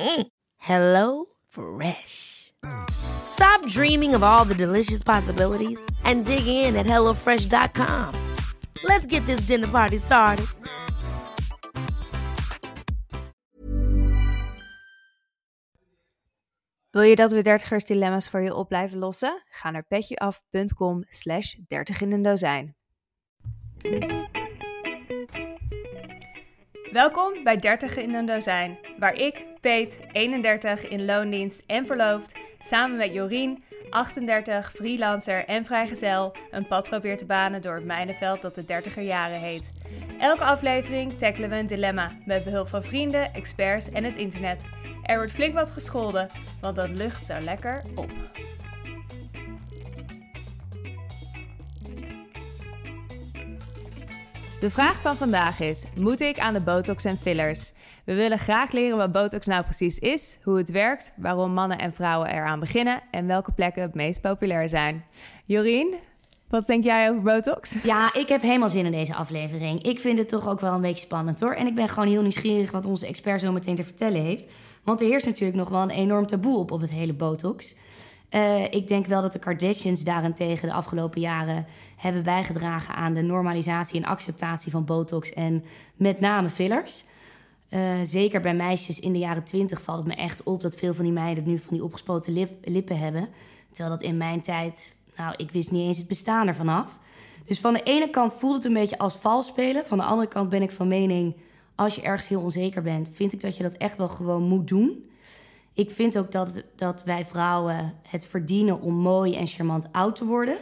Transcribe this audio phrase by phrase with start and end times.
[0.00, 0.26] Mm.
[0.56, 2.52] Hello Fresh.
[2.90, 8.34] Stop dreaming of all the delicious possibilities and dig in at HelloFresh.com.
[8.82, 10.46] Let's get this dinner party started.
[16.90, 19.42] Wil je dat we dertigers dilemma's voor je op blijven lossen?
[19.48, 22.76] Ga naar petjeaf.com slash dertig in een dozijn.
[26.92, 32.96] Welkom bij 30 in een dozijn, waar ik, Peet, 31, in loondienst en verloofd, samen
[32.96, 38.54] met Jorien, 38, freelancer en vrijgezel, een pad probeer te banen door het mijnenveld dat
[38.54, 39.70] de 30er jaren heet.
[40.18, 44.62] Elke aflevering tackelen we een dilemma met behulp van vrienden, experts en het internet.
[45.02, 46.30] Er wordt flink wat gescholden,
[46.60, 48.10] want dat lucht zo lekker op.
[54.60, 57.72] De vraag van vandaag is: moet ik aan de botox en fillers?
[58.06, 61.92] We willen graag leren wat botox nou precies is, hoe het werkt, waarom mannen en
[61.92, 65.04] vrouwen eraan beginnen en welke plekken het meest populair zijn.
[65.44, 65.94] Jorien,
[66.48, 67.76] wat denk jij over botox?
[67.82, 69.82] Ja, ik heb helemaal zin in deze aflevering.
[69.82, 71.52] Ik vind het toch ook wel een beetje spannend hoor.
[71.52, 74.52] En ik ben gewoon heel nieuwsgierig wat onze expert zo meteen te vertellen heeft.
[74.84, 77.76] Want er heerst natuurlijk nog wel een enorm taboe op op het hele botox.
[78.30, 83.22] Uh, ik denk wel dat de Kardashians daarentegen de afgelopen jaren hebben bijgedragen aan de
[83.22, 85.64] normalisatie en acceptatie van botox en
[85.96, 87.04] met name fillers.
[87.70, 90.94] Uh, zeker bij meisjes in de jaren twintig valt het me echt op dat veel
[90.94, 93.28] van die meiden nu van die opgespoten lip, lippen hebben.
[93.72, 96.98] Terwijl dat in mijn tijd, nou, ik wist niet eens het bestaan ervan af.
[97.44, 99.86] Dus van de ene kant voelt het een beetje als vals spelen.
[99.86, 101.36] Van de andere kant ben ik van mening,
[101.74, 104.68] als je ergens heel onzeker bent, vind ik dat je dat echt wel gewoon moet
[104.68, 105.10] doen.
[105.72, 110.24] Ik vind ook dat, dat wij vrouwen het verdienen om mooi en charmant oud te
[110.24, 110.58] worden.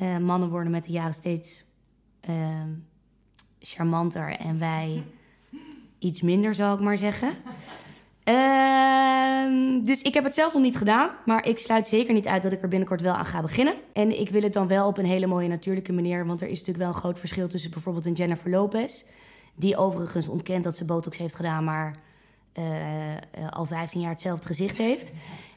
[0.00, 1.64] Uh, mannen worden met de jaren steeds
[2.28, 2.62] uh,
[3.58, 5.04] charmanter en wij
[6.02, 7.28] iets minder, zou ik maar zeggen.
[8.24, 12.42] Uh, dus ik heb het zelf nog niet gedaan, maar ik sluit zeker niet uit
[12.42, 13.74] dat ik er binnenkort wel aan ga beginnen.
[13.92, 16.58] En ik wil het dan wel op een hele mooie natuurlijke manier, want er is
[16.58, 19.04] natuurlijk wel een groot verschil tussen bijvoorbeeld een Jennifer Lopez,
[19.54, 21.96] die overigens ontkent dat ze botox heeft gedaan, maar
[22.58, 25.12] uh, al 15 jaar hetzelfde gezicht heeft.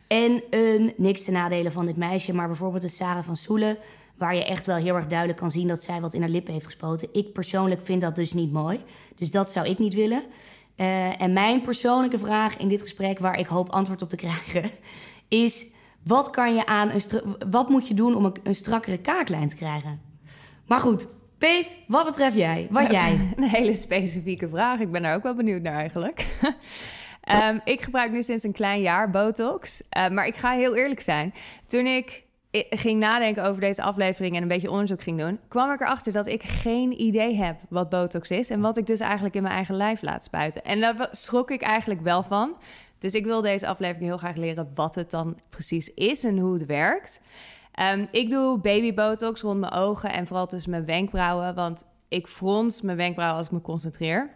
[0.08, 3.78] En een, niks te nadelen van dit meisje, maar bijvoorbeeld een Sarah van Soelen...
[4.18, 6.54] waar je echt wel heel erg duidelijk kan zien dat zij wat in haar lippen
[6.54, 7.08] heeft gespoten.
[7.12, 8.84] Ik persoonlijk vind dat dus niet mooi.
[9.16, 10.24] Dus dat zou ik niet willen.
[10.78, 14.70] Uh, en mijn persoonlijke vraag in dit gesprek, waar ik hoop antwoord op te krijgen...
[15.28, 15.66] is
[16.04, 17.02] wat, kan je aan een
[17.50, 20.02] wat moet je doen om een, een strakkere kaaklijn te krijgen?
[20.66, 21.06] Maar goed,
[21.38, 22.68] Peet, wat betreft jij?
[22.70, 23.12] Wat jij?
[23.36, 24.80] Een hele specifieke vraag.
[24.80, 26.28] Ik ben daar ook wel benieuwd naar eigenlijk.
[27.42, 29.84] um, ik gebruik nu sinds een klein jaar Botox.
[29.98, 31.34] Uh, maar ik ga heel eerlijk zijn.
[31.68, 32.24] Toen ik
[32.70, 36.28] ging nadenken over deze aflevering en een beetje onderzoek ging doen, kwam ik erachter dat
[36.28, 39.76] ik geen idee heb wat Botox is en wat ik dus eigenlijk in mijn eigen
[39.76, 40.64] lijf laat spuiten.
[40.64, 42.56] En daar schrok ik eigenlijk wel van.
[42.98, 46.54] Dus ik wil deze aflevering heel graag leren wat het dan precies is en hoe
[46.54, 47.22] het werkt.
[47.94, 52.28] Um, ik doe baby botox rond mijn ogen en vooral tussen mijn wenkbrauwen, want ik
[52.28, 54.30] frons mijn wenkbrauwen als ik me concentreer.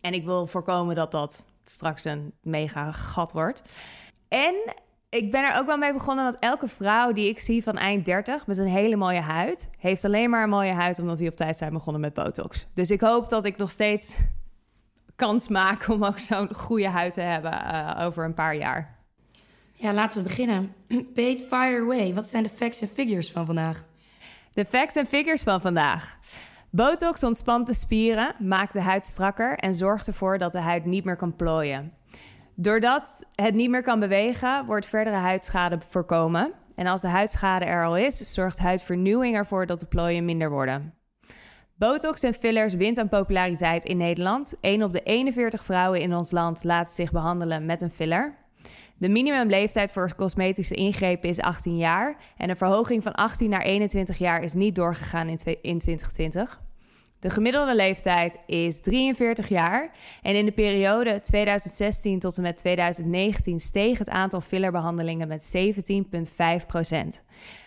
[0.00, 3.62] En ik wil voorkomen dat dat straks een mega gat wordt.
[4.28, 4.54] En
[5.10, 8.04] ik ben er ook wel mee begonnen dat elke vrouw die ik zie van eind
[8.04, 11.36] 30 met een hele mooie huid, heeft alleen maar een mooie huid omdat die op
[11.36, 12.66] tijd zijn begonnen met botox.
[12.74, 14.16] Dus ik hoop dat ik nog steeds
[15.16, 18.96] kans maak om ook zo'n goede huid te hebben uh, over een paar jaar.
[19.72, 20.74] Ja, laten we beginnen.
[21.14, 22.14] Pete, fire away.
[22.14, 23.84] Wat zijn de facts en figures van vandaag?
[24.52, 26.18] De facts en figures van vandaag.
[26.70, 31.04] Botox ontspant de spieren, maakt de huid strakker en zorgt ervoor dat de huid niet
[31.04, 31.92] meer kan plooien.
[32.60, 36.52] Doordat het niet meer kan bewegen, wordt verdere huidschade voorkomen.
[36.74, 40.94] En als de huidschade er al is, zorgt huidvernieuwing ervoor dat de plooien minder worden.
[41.74, 44.54] Botox en fillers wint aan populariteit in Nederland.
[44.60, 48.34] 1 op de 41 vrouwen in ons land laat zich behandelen met een filler.
[48.96, 52.16] De minimumleeftijd voor cosmetische ingrepen is 18 jaar.
[52.36, 56.60] En een verhoging van 18 naar 21 jaar is niet doorgegaan in 2020.
[57.20, 59.90] De gemiddelde leeftijd is 43 jaar.
[60.22, 65.56] En in de periode 2016 tot en met 2019 steeg het aantal fillerbehandelingen met
[66.60, 67.22] 17,5 procent.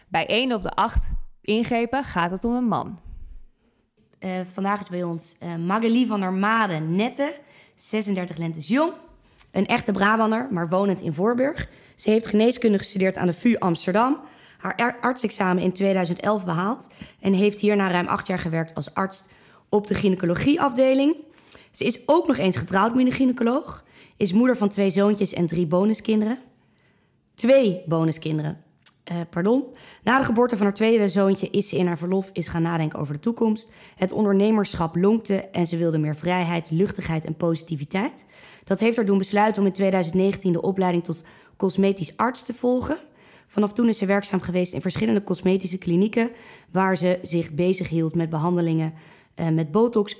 [0.07, 1.11] Bij 1 op de 8
[1.41, 2.99] ingrepen gaat het om een man.
[4.19, 7.39] Uh, vandaag is bij ons uh, Magali van der Made Nette,
[7.75, 8.93] 36 lentes jong.
[9.51, 11.69] Een echte Brabander, maar wonend in Voorburg.
[11.95, 14.19] Ze heeft geneeskunde gestudeerd aan de VU Amsterdam.
[14.57, 16.89] Haar artsexamen in 2011 behaald.
[17.19, 19.23] En heeft hierna ruim acht jaar gewerkt als arts
[19.71, 21.15] op de gynaecologieafdeling.
[21.71, 23.83] Ze is ook nog eens getrouwd met een gynaecoloog.
[24.17, 26.37] Is moeder van twee zoontjes en drie bonuskinderen.
[27.35, 28.63] Twee bonuskinderen.
[29.11, 29.63] Uh, pardon.
[30.03, 32.99] Na de geboorte van haar tweede zoontje is ze in haar verlof is gaan nadenken
[32.99, 33.69] over de toekomst.
[33.95, 38.25] Het ondernemerschap lonkte en ze wilde meer vrijheid, luchtigheid en positiviteit.
[38.63, 41.23] Dat heeft haar doen besluiten om in 2019 de opleiding tot
[41.57, 42.97] cosmetisch arts te volgen.
[43.47, 46.31] Vanaf toen is ze werkzaam geweest in verschillende cosmetische klinieken,
[46.71, 48.93] waar ze zich bezig hield met behandelingen
[49.35, 50.15] uh, met botox,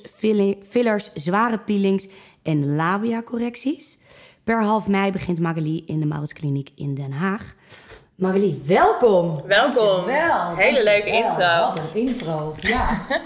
[0.64, 2.08] fillers, zware peelings
[2.44, 4.00] en labia-correcties.
[4.44, 7.56] Per half mei begint Magali in de Mauritskliniek in Den Haag.
[8.16, 9.42] Magali, welkom.
[9.46, 10.06] Welkom.
[10.06, 10.56] Wel.
[10.56, 11.60] Hele leuke intro.
[11.60, 12.56] Wat een intro.
[12.60, 13.02] Ja.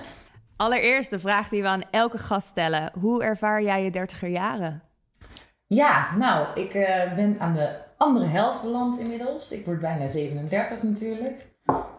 [0.57, 2.91] Allereerst de vraag die we aan elke gast stellen.
[2.99, 4.83] Hoe ervaar jij je dertiger jaren?
[5.67, 9.51] Ja, nou, ik uh, ben aan de andere helft beland inmiddels.
[9.51, 11.45] Ik word bijna 37 natuurlijk.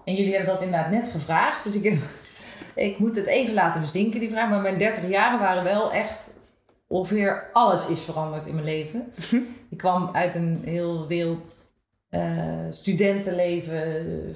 [0.05, 1.65] En jullie hebben dat inderdaad net gevraagd.
[1.65, 1.99] Dus ik,
[2.77, 4.51] ik moet het even laten bezinken, die vraag.
[4.51, 6.31] Maar mijn 30 jaren waren wel echt
[6.87, 9.13] ongeveer alles is veranderd in mijn leven.
[9.71, 11.75] ik kwam uit een heel wild
[12.11, 12.21] uh,
[12.71, 14.35] studentenleven,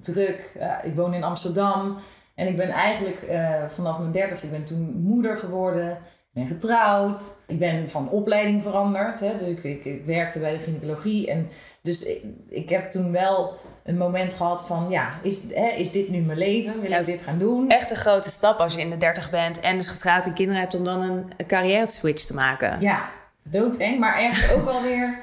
[0.00, 0.52] druk.
[0.82, 1.98] ik woon in Amsterdam.
[2.34, 5.98] En ik ben eigenlijk uh, vanaf mijn dertigste, ik ben toen moeder geworden.
[6.34, 7.36] Ik ben getrouwd.
[7.46, 9.20] Ik ben van opleiding veranderd.
[9.20, 11.30] Hè, dus ik, ik, ik, werkte bij de gynaecologie.
[11.30, 11.48] En
[11.82, 14.88] dus ik, ik, heb toen wel een moment gehad van...
[14.88, 16.80] Ja, is, hè, is dit nu mijn leven?
[16.80, 17.68] Wil ik dit gaan doen?
[17.68, 19.60] Echt een grote stap als je in de dertig bent...
[19.60, 22.80] en dus getrouwd en kinderen hebt om dan een carrière switch te maken.
[22.80, 23.08] Ja,
[23.42, 23.98] doodeng.
[23.98, 25.22] Maar ergens ook wel weer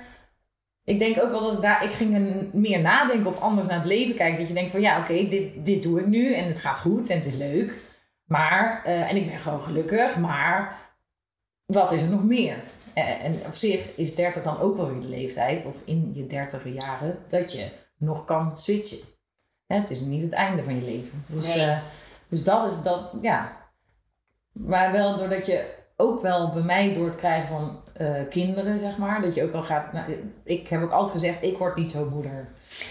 [0.84, 3.86] ik denk ook wel dat ik daar, ik ging meer nadenken of anders naar het
[3.86, 4.40] leven kijken.
[4.40, 7.10] Dat je denkt van ja, oké, dit, dit doe ik nu en het gaat goed
[7.10, 7.80] en het is leuk.
[8.26, 10.78] Maar, uh, en ik ben gewoon gelukkig, maar
[11.74, 12.56] wat is er nog meer?
[12.96, 16.28] Uh, en op zich is 30 dan ook wel weer de leeftijd, of in je
[16.28, 19.00] dertiger jaren, dat je nog kan switchen.
[19.68, 21.24] Het is niet het einde van je leven.
[21.28, 21.66] Dus, nee.
[21.66, 21.78] uh,
[22.28, 23.58] dus dat is dat, ja.
[24.52, 28.98] Maar wel doordat je ook wel bij mij door het krijgen van uh, kinderen, zeg
[28.98, 29.22] maar.
[29.22, 29.94] Dat je ook wel gaat.
[29.94, 32.48] Nou, ik heb ook altijd gezegd: ik word niet zo'n moeder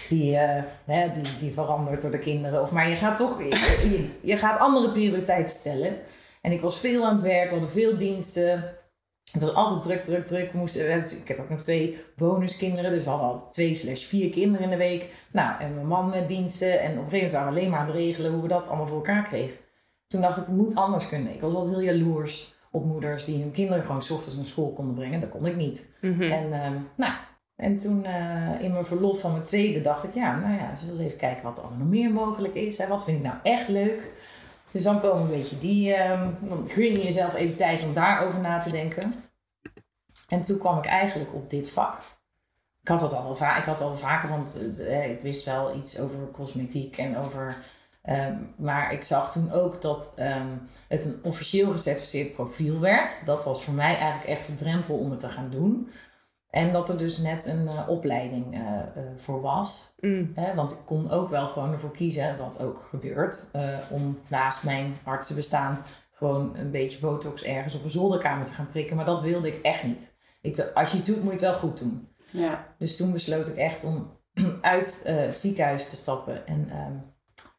[0.09, 2.61] die, uh, hè, die, die verandert door de kinderen.
[2.61, 3.41] Of, maar je gaat toch.
[3.41, 5.97] Je, je, gaat andere prioriteiten stellen.
[6.41, 8.75] En ik was veel aan het werk, we hadden veel diensten.
[9.31, 10.51] Het was altijd druk, druk, druk.
[10.51, 12.91] We moesten, ik heb ook nog twee bonuskinderen.
[12.91, 15.09] Dus we hadden altijd twee slash vier kinderen in de week.
[15.31, 16.79] Nou, en mijn man met diensten.
[16.79, 18.67] En op een gegeven moment waren we alleen maar aan het regelen hoe we dat
[18.67, 19.57] allemaal voor elkaar kregen.
[20.07, 21.33] Toen dacht ik, het moet anders kunnen.
[21.33, 24.73] Ik was altijd heel jaloers op moeders die hun kinderen gewoon s ochtends naar school
[24.73, 25.19] konden brengen.
[25.19, 25.93] Dat kon ik niet.
[26.01, 26.21] Mhm.
[26.21, 27.13] En, uh, nou,
[27.55, 30.95] en toen uh, in mijn verlof van mijn tweede dacht ik, ja, nou ja, zullen
[30.95, 32.77] we eens even kijken wat er allemaal nog meer mogelijk is.
[32.77, 32.87] Hè?
[32.87, 34.13] Wat vind ik nou echt leuk?
[34.71, 38.59] Dus dan komen een beetje die, um, dan je jezelf even tijd om daarover na
[38.59, 39.13] te denken.
[40.27, 41.99] En toen kwam ik eigenlijk op dit vak.
[42.81, 45.75] Ik had dat al wel vaak, ik had al vaker, want uh, ik wist wel
[45.75, 47.57] iets over cosmetiek en over
[48.01, 53.25] Ehm, maar ik zag toen ook dat um, het een officieel gecertificeerd profiel werd.
[53.25, 55.89] Dat was voor mij eigenlijk echt de drempel om het te gaan doen.
[56.51, 59.93] En dat er dus net een uh, opleiding uh, uh, voor was.
[59.99, 60.33] Mm.
[60.55, 63.51] want ik kon ook wel gewoon ervoor kiezen, wat ook gebeurt,
[63.89, 68.95] om naast mijn artsenbestaan gewoon een beetje botox ergens op een zolderkamer te gaan prikken.
[68.95, 70.13] Maar dat wilde ik echt niet.
[70.41, 72.07] Ik, als je het doet, moet je het wel goed doen.
[72.29, 72.67] Ja.
[72.77, 74.19] Dus toen besloot ik echt om
[74.61, 77.03] uit het ziekenhuis te stappen en um,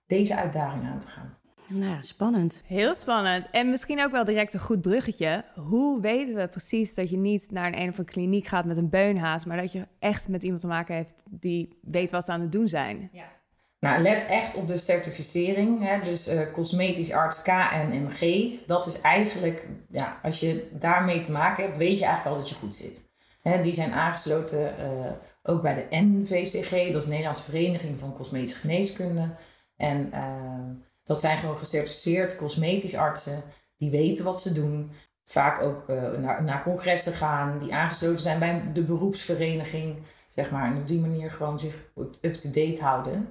[0.06, 1.38] deze uitdaging aan te gaan.
[1.68, 2.62] Nou, spannend.
[2.66, 3.50] Heel spannend.
[3.50, 5.44] En misschien ook wel direct een goed bruggetje.
[5.54, 8.76] Hoe weten we precies dat je niet naar een, een of andere kliniek gaat met
[8.76, 12.32] een beunhaas, maar dat je echt met iemand te maken heeft die weet wat ze
[12.32, 13.08] aan het doen zijn?
[13.12, 13.40] Ja.
[13.80, 15.88] Nou, let echt op de certificering.
[15.88, 16.00] Hè?
[16.00, 18.52] Dus uh, cosmetisch arts KNMG.
[18.66, 22.50] Dat is eigenlijk, ja, als je daarmee te maken hebt, weet je eigenlijk al dat
[22.50, 23.10] je goed zit.
[23.42, 25.10] Hè, die zijn aangesloten uh,
[25.42, 29.28] ook bij de NVCG, dat is de Nederlandse Vereniging van Cosmetische Geneeskunde.
[29.76, 33.42] En uh, Dat zijn gewoon gecertificeerd cosmetisch artsen.
[33.76, 34.90] Die weten wat ze doen.
[35.24, 37.58] Vaak ook uh, naar, naar congressen gaan.
[37.58, 39.96] Die aangesloten zijn bij de beroepsvereniging.
[40.34, 40.64] Zeg maar.
[40.72, 41.74] En op die manier gewoon zich
[42.20, 43.28] up-to-date houden.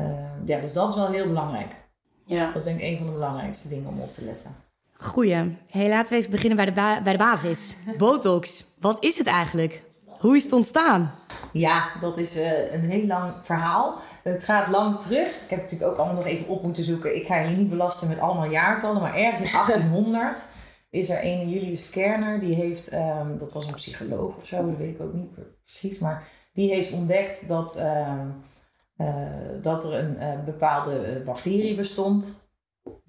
[0.00, 0.06] Uh,
[0.44, 1.72] ja, dus dat is wel heel belangrijk.
[2.24, 2.46] Ja.
[2.46, 4.54] Dat is denk ik een van de belangrijkste dingen om op te letten.
[4.92, 5.56] Goeie.
[5.70, 7.76] Hey, laten we even beginnen bij de, ba bij de basis.
[7.98, 8.64] Botox.
[8.80, 9.82] Wat is het eigenlijk?
[10.24, 11.14] Hoe is het ontstaan?
[11.52, 14.00] Ja, dat is uh, een heel lang verhaal.
[14.22, 15.26] Het gaat lang terug.
[15.26, 17.16] Ik heb het natuurlijk ook allemaal nog even op moeten zoeken.
[17.16, 20.44] Ik ga jullie niet belasten met allemaal jaartallen, maar ergens in 1800
[20.90, 22.40] is er een Julius Kerner.
[22.40, 25.30] Die heeft, um, dat was een psycholoog of zo, dat weet ik ook niet
[25.64, 28.42] precies, maar die heeft ontdekt dat, um,
[28.98, 29.26] uh,
[29.62, 32.48] dat er een uh, bepaalde bacterie bestond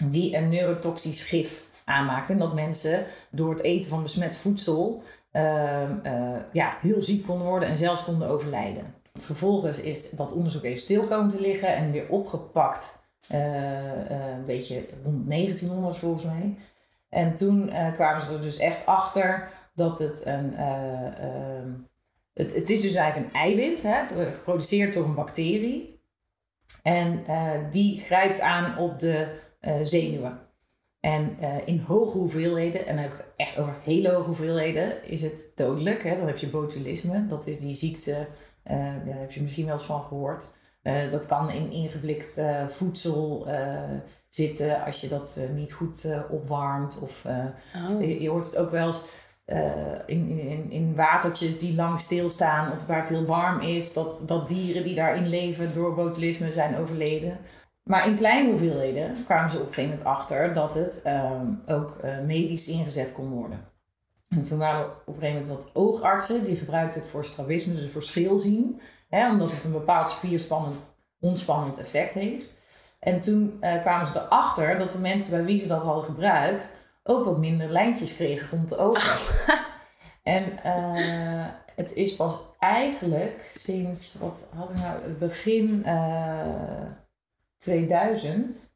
[0.10, 2.30] die een neurotoxisch gif aanmaakt.
[2.30, 5.04] En dat mensen door het eten van besmet voedsel
[5.36, 8.94] uh, uh, ja, heel ziek konden worden en zelfs konden overlijden.
[9.20, 13.04] Vervolgens is dat onderzoek even stil komen te liggen en weer opgepakt.
[13.32, 16.56] Uh, een beetje rond 1900 volgens mij.
[17.10, 20.56] En toen kwamen ze er dus echt achter dat het een.
[20.56, 21.70] Ehm,
[22.34, 26.00] het, het is dus eigenlijk een eiwit, hè, geproduceerd door een bacterie.
[26.84, 27.24] En
[27.70, 29.28] die grijpt aan op de
[29.84, 30.45] zenuwen.
[31.06, 35.10] En uh, in hoge hoeveelheden, en dan heb ik het echt over hele hoge hoeveelheden,
[35.10, 36.04] is het dodelijk.
[36.04, 36.18] Hè?
[36.18, 38.28] Dan heb je botulisme, dat is die ziekte,
[38.72, 38.74] uh,
[39.06, 40.56] daar heb je misschien wel eens van gehoord.
[40.84, 43.48] Uh, dat kan in ingeblikt voedsel
[44.30, 47.00] zitten als je dat niet goed opwarmt.
[47.02, 47.26] Of
[47.76, 48.02] oh.
[48.02, 49.06] je, je, hoort het ook wel eens
[50.06, 54.48] in, in, in watertjes die lang stilstaan of waar het heel warm is, dat, dat
[54.48, 57.38] dieren die daarin leven door botulisme zijn overleden.
[57.90, 61.98] Maar in kleine hoeveelheden kwamen ze op een gegeven moment achter dat het ehm, ook
[62.04, 63.68] uh, medisch ingezet kon worden.
[64.30, 67.92] En toen waren op een gegeven moment wat oogartsen die gebruikten het voor strabisme, dus
[67.92, 68.82] voor scheelzien.
[69.10, 70.78] Hè, omdat het een bepaald spierspannend,
[71.20, 72.54] ontspannend effect heeft.
[73.00, 76.78] En toen uh, kwamen ze erachter dat de mensen bij wie ze dat hadden gebruikt
[77.04, 79.46] ook wat minder lijntjes kregen rond de ogen.
[80.24, 85.86] en uh, het is pas eigenlijk sinds, wat had ik nou, het begin
[87.66, 88.74] 2000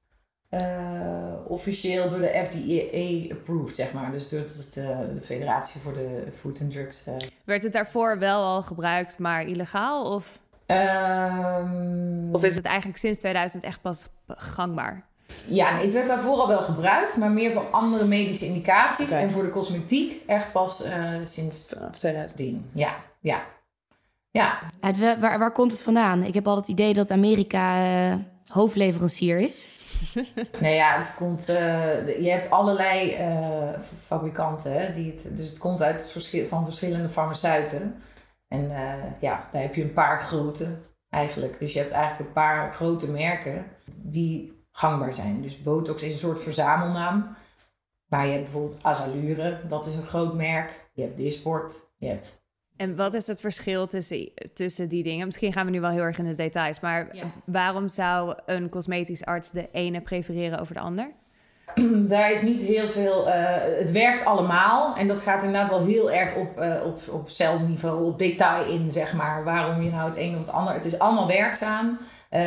[0.49, 4.11] uh, officieel door de FDA approved, zeg maar.
[4.11, 7.07] Dus door de, de Federatie voor de Food and Drugs.
[7.07, 7.13] Uh.
[7.45, 10.13] Werd het daarvoor wel al gebruikt, maar illegaal?
[10.13, 15.07] Of, um, of is het eigenlijk sinds 2000 echt pas gangbaar?
[15.45, 19.09] Ja, nee, het werd daarvoor al wel gebruikt, maar meer voor andere medische indicaties.
[19.09, 19.21] Okay.
[19.21, 22.69] En voor de cosmetiek echt pas uh, sinds 2010.
[22.73, 23.41] Ja, ja.
[24.31, 24.59] ja.
[24.79, 26.23] Uit, waar, waar komt het vandaan?
[26.23, 27.81] Ik heb al het idee dat Amerika
[28.49, 29.77] hoofdleverancier is?
[30.59, 31.49] nee, ja, het komt.
[31.49, 34.81] Uh, je hebt allerlei uh, fabrikanten.
[34.81, 36.15] Hè, die het, dus het komt uit
[36.49, 38.01] van verschillende farmaceuten.
[38.47, 40.77] En uh, ja, daar heb je een paar grote
[41.09, 41.59] eigenlijk.
[41.59, 45.41] Dus je hebt eigenlijk een paar grote merken die gangbaar zijn.
[45.41, 47.37] Dus Botox is een soort verzamelnaam.
[48.05, 50.89] Maar je hebt bijvoorbeeld Azalure, dat is een groot merk.
[50.93, 52.47] Je hebt Dysport, je hebt
[52.79, 55.25] en wat is het verschil tussen, tussen die dingen?
[55.25, 57.07] Misschien gaan we nu wel heel erg in de details, maar
[57.45, 61.11] waarom zou een cosmetisch arts de ene prefereren over de ander?
[62.13, 63.27] Daar is niet heel veel.
[63.27, 63.33] Uh,
[63.77, 64.95] het werkt allemaal.
[64.95, 68.91] En dat gaat inderdaad wel heel erg op, uh, op, op celniveau, op detail in,
[68.91, 69.43] zeg maar.
[69.43, 70.73] Waarom je nou het een of het ander.
[70.73, 71.97] Het is allemaal werkzaam.
[72.31, 72.39] Uh,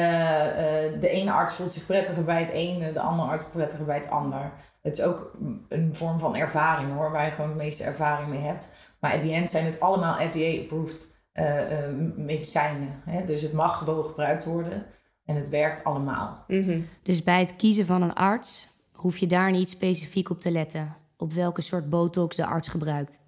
[1.00, 4.10] de ene arts voelt zich prettiger bij het ene, de andere arts prettiger bij het
[4.10, 4.52] ander.
[4.82, 5.30] Het is ook
[5.68, 8.70] een vorm van ervaring hoor, waar je gewoon de meeste ervaring mee hebt.
[9.02, 11.78] Maar at the end zijn het allemaal FDA-approved uh, uh,
[12.16, 13.02] medicijnen.
[13.04, 13.25] Hè?
[13.25, 14.87] Dus het mag gewoon gebruikt worden
[15.25, 16.44] en het werkt allemaal.
[16.47, 16.88] Mm -hmm.
[17.02, 20.97] Dus bij het kiezen van een arts hoef je daar niet specifiek op te letten.
[21.16, 23.18] Op welke soort botox de arts gebruikt.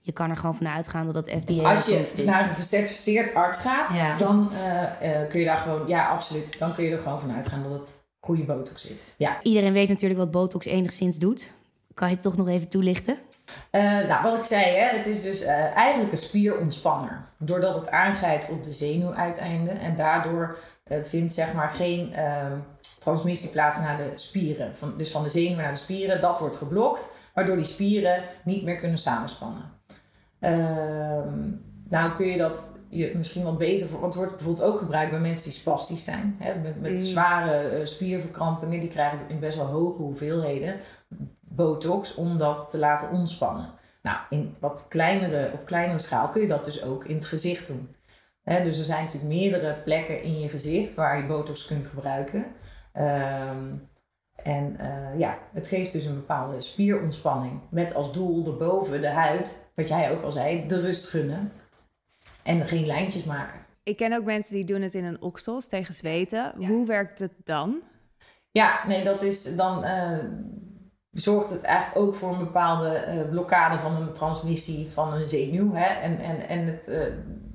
[0.00, 2.24] Je kan er gewoon van uitgaan dat dat FDA Als je is.
[2.24, 4.16] naar een gecertificeerd arts gaat, ja.
[4.16, 6.58] dan uh, kun je daar gewoon, ja, absoluut.
[6.58, 8.98] Dan kun je er gewoon van uitgaan dat het goede botox is.
[9.16, 9.42] Ja.
[9.42, 11.50] Iedereen weet natuurlijk wat botox enigszins doet.
[11.94, 13.16] Kan je het toch nog even toelichten?
[13.72, 17.24] Uh, nou, wat ik zei, hè, het is dus uh, eigenlijk een spierontspanner.
[17.38, 22.58] Doordat het aangrijpt op de zenuwuiteinden en daardoor uh, vindt zeg maar geen ehm,
[22.98, 24.76] transmissie plaats naar de spieren.
[24.76, 28.64] Van, dus van de zenuwen naar de spieren, dat wordt geblokt, waardoor die spieren niet
[28.64, 29.72] meer kunnen samenspannen.
[30.40, 31.50] Ehm,
[31.88, 35.10] nou kun je dat je misschien wat beter voor, want het wordt bijvoorbeeld ook gebruikt
[35.10, 36.36] bij mensen die spastisch zijn.
[36.38, 36.96] Hè, met, met mm.
[36.96, 40.74] zware spierverkrampingen, die krijgen in best wel hoge hoeveelheden
[41.50, 43.70] botox om dat te laten ontspannen.
[44.02, 47.66] Nou, in wat kleinere, op kleinere schaal kun je dat dus ook in het gezicht
[47.66, 47.94] doen.
[48.44, 52.44] dus er zijn natuurlijk meerdere plekken in je gezicht waar je botox kunt gebruiken.
[52.92, 53.72] Ehm,
[54.42, 57.60] en uh, ja, het geeft dus een bepaalde spierontspanning.
[57.70, 61.52] Met als doel erboven de huid, wat jij ook al zei, de rust gunnen.
[62.42, 63.60] En geen lijntjes maken.
[63.82, 66.52] Ik ken ook mensen die doen het in een oksels tegen zweten.
[66.56, 67.80] Hoe werkt het dan?
[68.50, 70.18] Ja, nee, dat is dan eh,
[71.12, 75.72] zorgt het eigenlijk ook voor een bepaalde eh, blokkade van een transmissie van een zenuw.
[75.74, 75.84] Hè?
[75.84, 77.12] En, en, en het eh,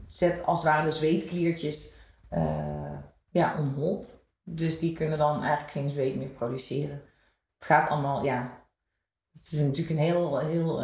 [0.07, 1.93] zet als het ware de zweetkliertjes
[2.29, 2.97] eh,
[3.29, 4.05] ja, omhoog.
[4.43, 7.01] Dus die kunnen dan eigenlijk geen zweet meer produceren.
[7.57, 8.63] Het gaat allemaal, ja.
[9.31, 10.83] Het is natuurlijk een heel, heel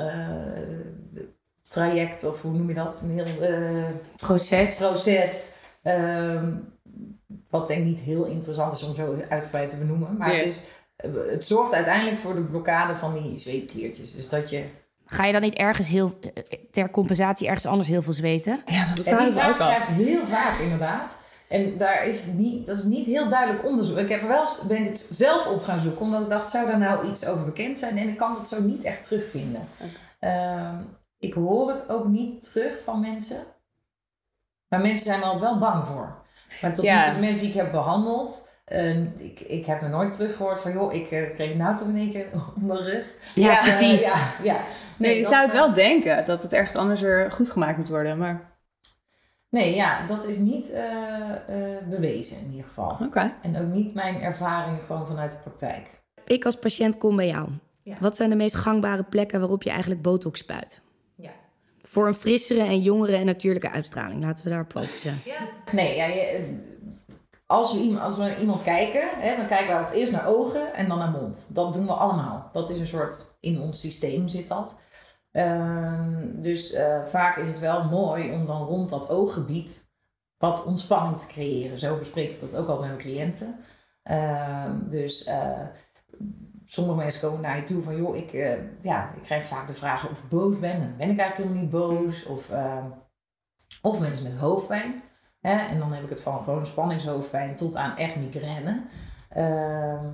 [1.67, 3.01] traject, of hoe noem je dat?
[3.01, 4.77] Een heel Proces.
[4.77, 5.55] proces.
[5.81, 6.57] ehm,
[7.49, 10.17] wat denk ik niet heel interessant is om zo uitgebreid te benoemen.
[10.17, 10.37] Maar Nee.
[10.37, 10.61] het, is,
[11.31, 14.15] het zorgt uiteindelijk voor de blokkade van die zweetkliertjes.
[14.15, 14.65] Dus dat je...
[15.05, 16.19] Ga je dan niet ergens heel,
[16.71, 18.61] ter compensatie ergens anders heel veel zweten?
[18.65, 21.19] Ja, dat vraag krijg ik heel vaak inderdaad.
[21.47, 23.97] En daar is niet, dat is niet heel duidelijk onderzoek.
[23.97, 26.67] Ik heb er wel ben ik het zelf op gaan zoeken, omdat ik dacht, zou
[26.67, 27.97] daar nou iets over bekend zijn?
[27.97, 29.67] En ik kan het zo niet echt terugvinden.
[30.19, 30.75] Ehm,
[31.19, 33.43] ik hoor het ook niet terug van mensen.
[34.67, 36.15] Maar mensen zijn er altijd wel bang voor.
[36.61, 36.97] Maar tot Ja.
[36.99, 40.59] nu toe, de mensen die ik heb behandeld, eh, ik, ik heb er nooit teruggehoord
[40.61, 43.13] van, joh, ik eh, kreeg nou toch in één keer op mijn rug.
[43.35, 44.03] Ja, Ja, precies.
[44.03, 44.09] Eh,
[44.43, 44.63] ja, ja.
[44.97, 47.77] Nee, je dat, zou het eh, wel denken dat het ergens anders weer goed gemaakt
[47.77, 48.49] moet worden, maar...
[49.49, 50.85] Nee, ja, dat is niet eh,
[51.47, 52.97] eh, bewezen in ieder geval.
[53.01, 53.33] Oké.
[53.41, 55.87] En ook niet mijn ervaring gewoon vanuit de praktijk.
[56.25, 57.49] Ik als patiënt kom bij jou.
[57.83, 57.95] Ja.
[57.99, 60.81] Wat zijn de meest gangbare plekken waarop je eigenlijk botox spuit?
[61.15, 61.31] Ja.
[61.81, 64.23] Voor een frissere en jongere en natuurlijke uitstraling.
[64.23, 65.17] Laten we daarop focussen.
[65.71, 66.55] Nee, ja, je,
[67.51, 70.73] als, we als we naar iemand kijken, hè, dan kijken we altijd eerst naar ogen
[70.73, 71.47] en dan naar mond.
[71.49, 72.49] Dat doen we allemaal.
[72.53, 74.75] Dat is een soort, in ons systeem zit dat.
[75.31, 79.89] Ehm, dus eh, vaak is het wel mooi om dan rond dat ooggebied
[80.37, 81.79] wat ontspanning te creëren.
[81.79, 83.59] Zo bespreek ik dat ook al met mijn cliënten.
[84.03, 85.65] Ehm, dus eh,
[86.65, 89.73] sommige mensen komen naar je toe van, joh, ik, eh, ja, ik krijg vaak de
[89.73, 90.95] vraag of ik boos ben.
[90.97, 92.25] Ben ik eigenlijk helemaal niet boos.
[92.25, 92.85] Of, ehm,
[93.81, 95.03] of mensen met hoofdpijn.
[95.41, 95.55] Hè?
[95.55, 98.83] En dan heb ik het van gewoon spanningshoofdpijn tot aan echt migraine.
[99.29, 100.05] Ehm,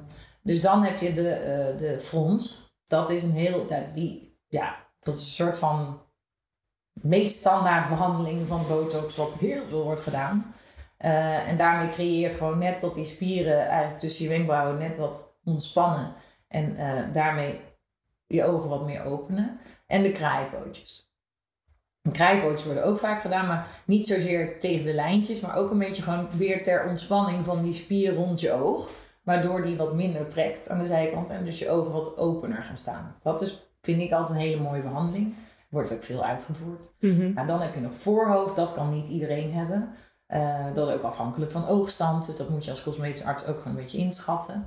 [0.41, 2.65] dus dan heb je de, eh de frons.
[2.85, 6.01] Dat is een heel, die, ja, dat is een soort van
[6.93, 10.53] meest standaard behandeling van botox, wat heel veel wordt gedaan.
[10.97, 14.97] Eh, en daarmee creëer je gewoon net dat die spieren eigenlijk tussen je wenkbrauwen net
[14.97, 16.13] wat ontspannen.
[16.47, 17.61] En eh, daarmee
[18.27, 19.59] je ogen wat meer openen.
[19.87, 21.06] En de kraaipootjes.
[22.07, 25.79] De kraaipootjes worden ook vaak gedaan, maar niet zozeer tegen de lijntjes, maar ook een
[25.79, 28.89] beetje gewoon weer ter ontspanning van die spier rond je oog.
[29.23, 32.77] Waardoor die wat minder trekt aan de zijkant en dus je ogen wat opener gaan
[32.77, 33.15] staan.
[33.23, 35.33] Dat is, vind ik altijd een hele mooie behandeling.
[35.69, 36.93] Wordt ook veel uitgevoerd.
[37.33, 39.89] Maar dan heb je nog voorhoofd, dat kan niet iedereen hebben.
[40.27, 43.57] Eh, dat is ook afhankelijk van oogstand, dus dat moet je als cosmetisch arts ook
[43.57, 44.65] gewoon een beetje inschatten.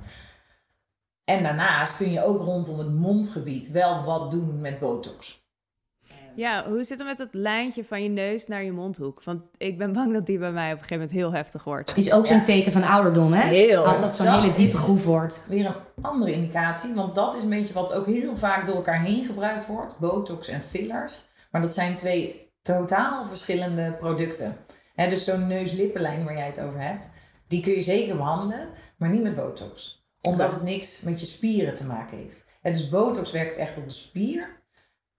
[1.23, 5.41] En daarnaast kun je ook rondom het mondgebied wel wat doen met botox.
[6.35, 9.23] Ja, hoe zit het met het lijntje van je neus naar je mondhoek?
[9.23, 11.97] Want ik ben bang dat die bij mij op een gegeven moment heel heftig wordt.
[11.97, 13.47] Is ook zo'n teken van ouderdom, hè?
[13.47, 13.85] Heel.
[13.85, 15.45] Als dat zo'n hele diepe groef wordt.
[15.49, 19.01] Weer een andere indicatie, want dat is een beetje wat ook heel vaak door elkaar
[19.01, 21.29] heen gebruikt wordt: botox en fillers.
[21.51, 24.57] Maar dat zijn twee totaal verschillende producten.
[24.95, 27.09] Hè, dus zo'n neus-lippenlijn waar jij het over hebt,
[27.47, 28.67] die kun je zeker behandelen,
[28.97, 30.05] maar niet met botox.
[30.21, 32.45] Omdat het niks met je spieren te maken heeft.
[32.61, 34.60] Dus botox werkt echt op de spier.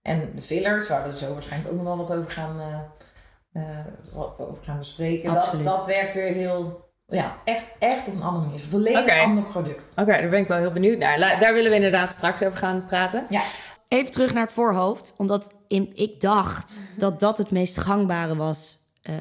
[0.03, 3.87] En de fillers, waar we zo waarschijnlijk ook nog wel wat over gaan, eh, eh,
[4.13, 5.65] wat over gaan bespreken, dat, Absoluut.
[5.65, 8.61] dat werkt weer heel, ja, echt, echt op een andere manier.
[8.65, 9.93] Een volledig ander product.
[9.97, 11.19] Oké, daar ben ik wel heel benieuwd naar.
[11.19, 13.27] La- daar willen we inderdaad straks over gaan praten.
[13.29, 13.43] Ja,
[13.89, 15.15] Even terug naar het voorhoofd.
[15.17, 18.81] Omdat in, ik dacht dat dat het meest gangbare was.
[19.03, 19.15] eh,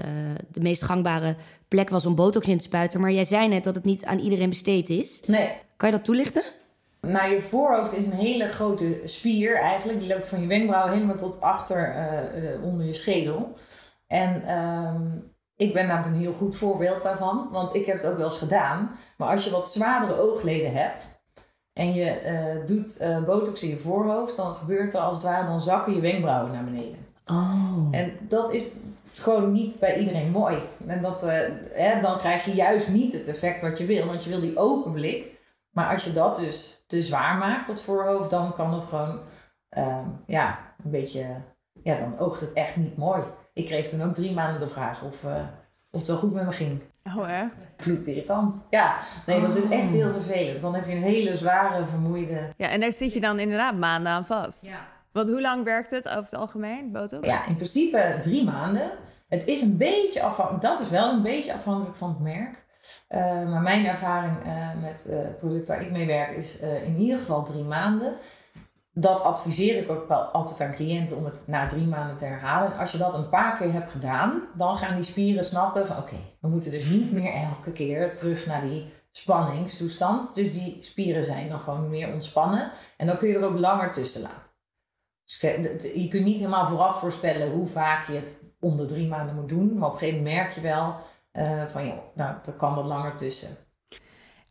[0.48, 1.36] de meest gangbare
[1.68, 3.00] plek was om botox in te spuiten.
[3.02, 5.20] Maar jij zei net dat het niet aan iedereen besteed is.
[5.28, 5.50] nee.
[5.78, 6.44] Kan je dat toelichten?
[7.02, 10.00] Nou, je voorhoofd is een hele grote spier eigenlijk.
[10.00, 13.56] Die loopt van je wenkbrauw helemaal tot achter eh, eh, onder je schedel.
[14.08, 15.20] En ehm,
[15.56, 17.48] ik ben namelijk een heel goed voorbeeld daarvan.
[17.52, 18.92] Want ik heb het ook wel eens gedaan.
[19.18, 21.24] Maar als je wat zwaardere oogleden hebt...
[21.74, 24.36] en je eh, doet botox in je voorhoofd...
[24.36, 25.48] dan gebeurt er als het ware...
[25.48, 27.06] dan zakken je wenkbrauwen naar beneden.
[27.26, 27.88] Oh.
[27.92, 28.64] En dat is
[29.14, 30.58] gewoon niet bij iedereen mooi.
[30.88, 31.22] En dat,
[31.72, 34.06] hè, dan krijg je juist niet het effect wat je wil.
[34.06, 35.40] Want je wil die open blik.
[35.72, 39.20] Maar als je dat dus te zwaar maakt, dat voorhoofd, dan kan het gewoon,
[39.70, 41.26] ehm, ja, een beetje,
[41.84, 43.24] ja, dan oogt het echt niet mooi.
[43.54, 45.44] Ik kreeg toen ook drie maanden de vraag of, eh,
[45.92, 46.82] of het wel goed met me ging.
[47.18, 47.68] Oh, echt?
[47.76, 48.66] Bloedirritant.
[48.70, 50.62] Ja, nee, dat is echt heel vervelend.
[50.62, 52.50] Dan heb je een hele zware, vermoeide...
[52.58, 54.66] Ja, en daar zit je dan inderdaad maanden aan vast.
[54.66, 54.88] Ja.
[55.12, 57.28] Want hoe lang werkt het over het algemeen, botox?
[57.28, 58.92] Ja, in principe drie maanden.
[59.28, 62.61] Het is een beetje afhankelijk, dat is wel een beetje afhankelijk van het merk.
[63.08, 66.96] Eh, maar mijn ervaring eh, met eh, het product waar ik mee werk is in
[66.96, 68.14] ieder geval drie maanden.
[68.94, 72.72] Dat adviseer ik ook wel altijd aan cliënten om het na drie maanden te herhalen.
[72.72, 75.98] En als je dat een paar keer hebt gedaan, dan gaan die spieren snappen van
[75.98, 80.36] oké, we moeten dus niet meer elke keer terug naar die spanningstoestand.
[80.36, 82.72] Dus die spieren zijn dan gewoon meer ontspannen.
[82.98, 84.52] En dan kun je er ook langer tussen laten.
[85.24, 85.40] Dus
[85.94, 89.50] je kunt niet helemaal vooraf voorspellen hoe vaak je het om de drie maanden moet
[89.50, 89.78] doen.
[89.78, 90.96] Maar op een gegeven moment merk je wel
[91.34, 93.58] uh, van, ja, nou, er kan wat langer tussen.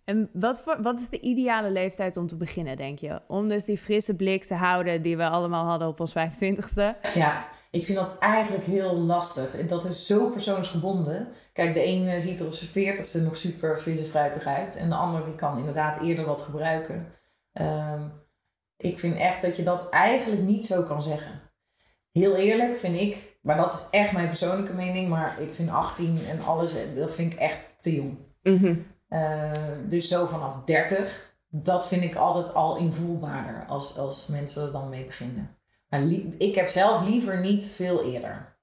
[0.04, 3.20] En wat, voor, wat is de ideale leeftijd om te beginnen, denk je?
[3.26, 7.14] Om dus die frisse blik te houden die we allemaal hadden op ons 25ste.
[7.14, 9.66] Ja, ik vind dat eigenlijk heel lastig.
[9.66, 11.28] Dat is zo persoonsgebonden.
[11.52, 14.76] Kijk, de een ziet er op zijn veertigste nog super frisse fruitig uit.
[14.76, 17.06] En de ander die kan inderdaad eerder wat gebruiken.
[17.52, 18.12] Um,
[18.76, 21.40] ik vind echt dat je dat eigenlijk niet zo kan zeggen.
[22.12, 26.18] Heel eerlijk vind ik, maar dat is echt mijn persoonlijke mening, maar ik vind 18
[26.29, 28.18] en alles, dat vind ik echt te jong.
[28.42, 28.87] Mm
[29.88, 34.88] dus zo vanaf 30, dat vind ik altijd al invoelbaarder als, als mensen er dan
[34.88, 35.57] mee beginnen.
[35.88, 36.03] Maar
[36.38, 38.59] ik heb zelf liever niet veel eerder.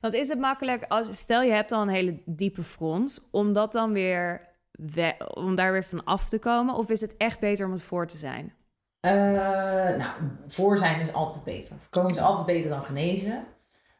[0.00, 3.72] Want is het makkelijk, als, stel je hebt al een hele diepe frons, om dat
[3.72, 4.48] dan weer,
[5.34, 6.74] om daar weer van af te komen?
[6.74, 8.52] Of is het echt beter om het voor te zijn?
[9.06, 9.12] Uh,
[9.96, 10.10] nou,
[10.46, 11.76] voor zijn is altijd beter.
[11.80, 13.44] Voorkomen is altijd beter dan genezen.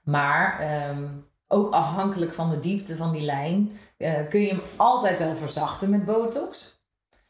[0.02, 5.18] Maar um, ook afhankelijk van de diepte van die lijn uh, kun je hem altijd
[5.18, 6.80] wel verzachten met botox.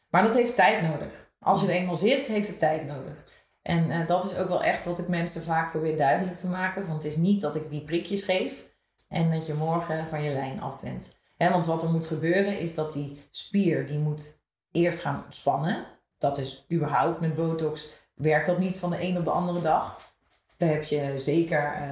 [0.09, 1.31] Maar dat heeft tijd nodig.
[1.39, 3.13] Als je er eenmaal zit, heeft het tijd nodig.
[3.61, 6.87] En uh, dat is ook wel echt wat ik mensen vaak probeer duidelijk te maken.
[6.87, 8.63] Want het is niet dat ik die prikjes geef
[9.07, 11.21] en dat je morgen van je lijn af bent.
[11.37, 15.85] Want wat er moet gebeuren is dat die spier die moet eerst gaan ontspannen
[16.23, 20.11] dat is überhaupt met botox werkt dat niet van de een op de andere dag.
[20.57, 21.89] Daar heb je zeker uh,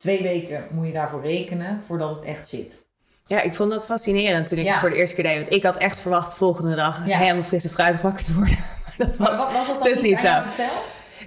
[0.00, 2.84] twee weken moet je daarvoor rekenen voordat het echt zit.
[3.26, 5.36] Ja, ik vond dat fascinerend toen ik het voor de eerste keer deed.
[5.36, 7.18] Want ik had echt verwacht de volgende dag ja.
[7.18, 8.58] helemaal frisse fruitig wakker te worden.
[8.84, 10.42] Maar dat was, was, dat dus niet, zo.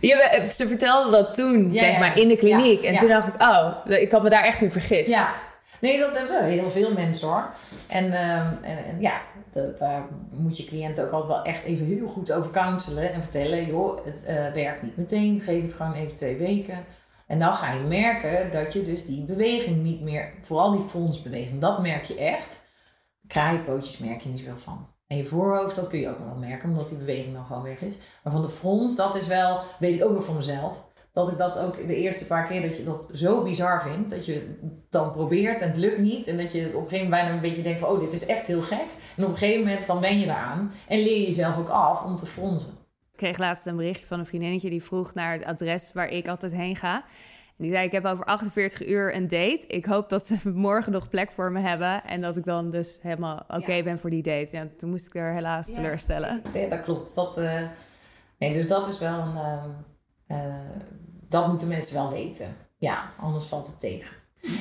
[0.01, 2.81] Ja, ze vertelde dat toen, ja, zeg maar, in de kliniek.
[2.81, 5.09] en toen dacht ik, oh, ik had me daar echt in vergist.
[5.09, 5.33] Ja,
[5.79, 7.49] nee, dat hebben heel veel mensen hoor.
[7.87, 11.85] En, uh, en, en ja, dat, daar moet je cliënten ook altijd wel echt even
[11.85, 15.93] heel goed over counselen en vertellen, joh, het uh, werkt niet meteen, geef het gewoon
[15.93, 16.85] even twee weken.
[17.27, 21.61] En dan ga je merken dat je dus die beweging niet meer, vooral die fronsbeweging,
[21.61, 22.61] dat merk je echt.
[23.27, 24.87] Kraaienpootjes merk je niet zoveel van.
[25.07, 27.81] En je voorhoofd, dat kun je ook wel merken, omdat die beweging dan gewoon weg
[27.81, 28.01] is.
[28.23, 31.37] Maar van de frons, dat is wel, weet ik ook nog van mezelf dat ik
[31.37, 34.09] dat ook de eerste paar keer dat je dat zo bizar vindt.
[34.09, 34.57] Dat je
[34.89, 36.27] dan probeert en het lukt niet.
[36.27, 38.25] En dat je op een gegeven moment bijna een beetje denkt van oh, dit is
[38.25, 38.85] echt heel gek.
[39.17, 40.71] En op een gegeven moment dan ben je eraan.
[40.87, 42.82] En leer je jezelf ook af om te fronsen.
[43.13, 46.27] Ik kreeg laatst een berichtje van een vriendinnetje die vroeg naar het adres waar ik
[46.27, 46.95] altijd heen ga.
[47.57, 49.63] En die zei, ik heb over 48 uur een date.
[49.67, 52.03] Ik hoop dat ze morgen nog plek voor me hebben.
[52.03, 54.55] En dat ik dan dus helemaal oké ben voor die date.
[54.55, 56.41] Ja, toen moest ik er helaas teleurstellen.
[56.53, 57.15] Ja, dat klopt.
[57.15, 57.61] Dat, uh...
[58.39, 59.35] nee, dus dat is wel een...
[59.35, 59.63] Uh
[60.27, 60.37] uh,
[61.29, 62.55] dat moeten mensen wel weten.
[62.77, 64.15] Ja, anders valt het tegen.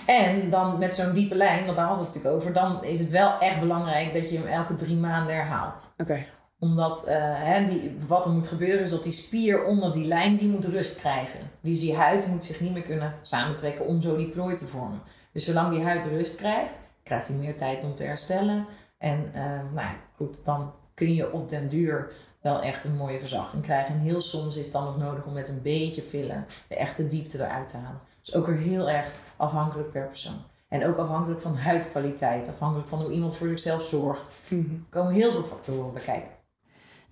[0.06, 2.98] En dan met zo'n diepe lijn, want daar hadden we het natuurlijk over, dan is
[2.98, 5.94] het wel echt belangrijk dat je hem elke drie maanden herhaalt.
[5.96, 6.24] Oké.
[6.62, 10.36] Omdat uh, hè, die, wat er moet gebeuren is dat die spier onder die lijn,
[10.36, 11.50] die moet rust krijgen.
[11.60, 15.00] Dus die huid moet zich niet meer kunnen samentrekken om zo die plooi te vormen.
[15.32, 18.66] Dus zolang die huid rust krijgt, krijgt hij meer tijd om te herstellen.
[18.98, 19.42] En uh,
[19.74, 23.94] nou goed, dan kun je op den duur wel echt een mooie verzachting krijgen.
[23.94, 27.06] En heel soms is het dan nog nodig om met een beetje filler de echte
[27.06, 28.00] diepte eruit te halen.
[28.20, 30.42] Dus ook weer heel erg afhankelijk per persoon.
[30.68, 34.30] En ook afhankelijk van huidkwaliteit, afhankelijk van hoe iemand voor zichzelf zorgt.
[34.48, 34.60] Mhm.
[34.60, 36.40] Er komen heel veel factoren bij kijken.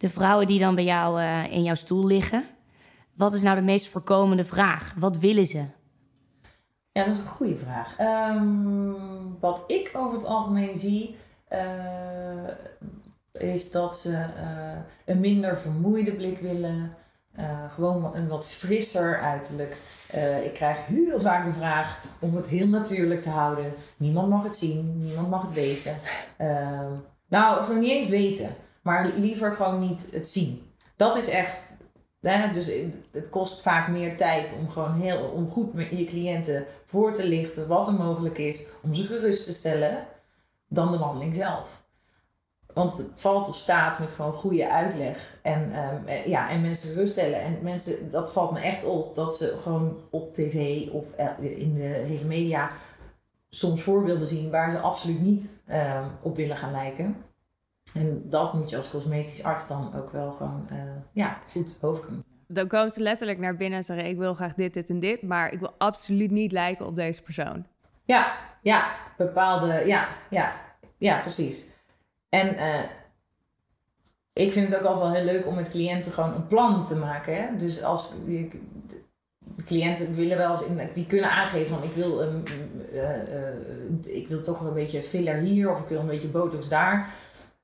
[0.01, 2.45] De vrouwen die dan bij jou uh, in jouw stoel liggen,
[3.15, 4.95] wat is nou de meest voorkomende vraag?
[4.99, 5.65] Wat willen ze?
[6.93, 7.99] Ja, dat is een goede vraag.
[8.35, 11.17] Um, wat ik over het algemeen zie,
[11.53, 12.49] uh,
[13.33, 16.91] is dat ze uh, een minder vermoeide blik willen.
[17.69, 19.77] Gewoon een wat frisser uiterlijk.
[20.43, 23.73] Ik krijg heel vaak de vraag om het heel natuurlijk te houden.
[23.97, 25.97] Niemand mag het zien, niemand mag het weten.
[26.37, 26.93] Ehm,
[27.29, 30.73] nou, of nog niet eens weten, maar liever gewoon niet het zien.
[30.97, 31.79] Dat is echt.
[32.55, 32.71] Dus
[33.13, 37.29] het kost vaak meer tijd om gewoon heel om goed met je cliënten voor te
[37.29, 40.07] lichten wat er mogelijk is, om ze gerust te stellen,
[40.69, 41.83] dan de behandeling zelf.
[42.75, 45.39] Want het valt of staat met gewoon goede uitleg.
[45.43, 47.41] En, um, ja, en mensen geruststellen.
[47.41, 49.15] En mensen, dat valt me echt op.
[49.15, 52.71] Dat ze gewoon op tv of eh, in de hele media
[53.49, 57.17] soms voorbeelden zien waar ze absoluut niet um, op willen gaan lijken.
[57.95, 60.79] En dat moet je als cosmetisch arts dan ook wel gewoon uh,
[61.13, 62.25] ja, goed over kunnen.
[62.47, 65.23] Dan komen ze letterlijk naar binnen en zeggen: Ik wil graag dit, dit en dit,
[65.23, 67.67] maar ik wil absoluut niet lijken op deze persoon.
[68.05, 70.53] Ja, ja, bepaalde, ja, ja,
[70.99, 71.67] ja, precies.
[72.29, 72.81] En uh,
[74.33, 76.97] ik vind het ook altijd wel heel leuk om met cliënten gewoon een plan te
[76.97, 77.37] maken.
[77.37, 77.57] Hè?
[77.57, 78.51] Dus als de
[79.65, 82.43] cliënten willen wel eens, in, die kunnen aangeven van ik wil, um,
[82.93, 86.69] uh, uh, ik wil toch een beetje filler hier of ik wil een beetje botox
[86.69, 87.11] daar.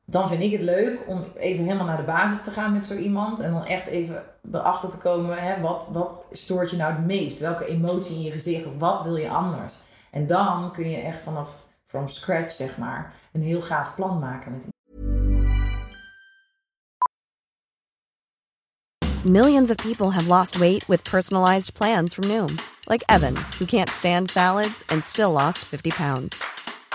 [0.08, 2.96] Dan vind ik het leuk om even helemaal naar de basis te gaan met zo
[2.96, 3.40] iemand.
[3.40, 7.38] En dan echt even erachter te komen, hè, wat, wat stoort je nou het meest?
[7.38, 9.80] Welke emotie in je gezicht of wat wil je anders?
[10.10, 14.52] En dan kun je echt vanaf from scratch, zeg maar, een heel gaaf plan maken
[14.52, 14.66] met
[19.24, 22.54] Millions of people have lost weight with personalized plans from Noom,
[22.88, 26.55] like Evan, who can't stand salads and still lost 50 pounds.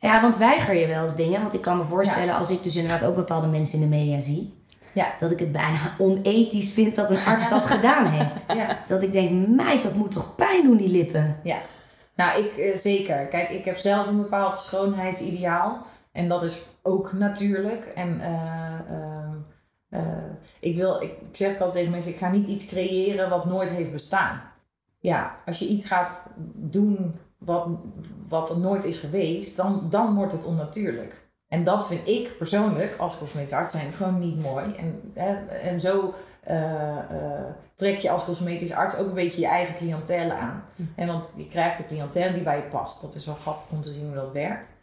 [0.00, 1.40] Ja, want weiger je wel eens dingen?
[1.40, 4.20] Want ik kan me voorstellen, als ik dus inderdaad ook bepaalde mensen in de media
[4.20, 4.54] zie,
[4.92, 5.14] Ja.
[5.18, 8.36] dat ik het bijna onethisch vind dat een arts dat gedaan heeft.
[8.60, 8.78] Ja.
[8.86, 11.40] Dat ik denk, meid, dat moet toch pijn doen, die lippen?
[11.42, 11.58] Ja,
[12.16, 13.26] nou ik eh, zeker.
[13.26, 15.86] Kijk, ik heb zelf een bepaald schoonheidsideaal.
[16.12, 17.84] En dat is ook natuurlijk.
[17.84, 20.24] En eh, eh,
[20.60, 23.70] ik, wil, ik, ik zeg altijd tegen mensen, ik ga niet iets creëren wat nooit
[23.70, 24.42] heeft bestaan.
[24.98, 27.68] Ja, als je iets gaat doen wat,
[28.28, 31.28] wat er nooit is geweest, dan, dan wordt het onnatuurlijk.
[31.48, 34.74] En dat vind ik persoonlijk, als cosmetisch arts zijn, gewoon niet mooi.
[34.74, 39.46] En, hè, en zo eh, eh, trek je als cosmetisch arts ook een beetje je
[39.46, 40.64] eigen cliëntele aan.
[40.96, 43.02] En want je krijgt de cliëntele die bij je past.
[43.02, 44.74] Dat is wel grappig om te zien hoe dat werkt.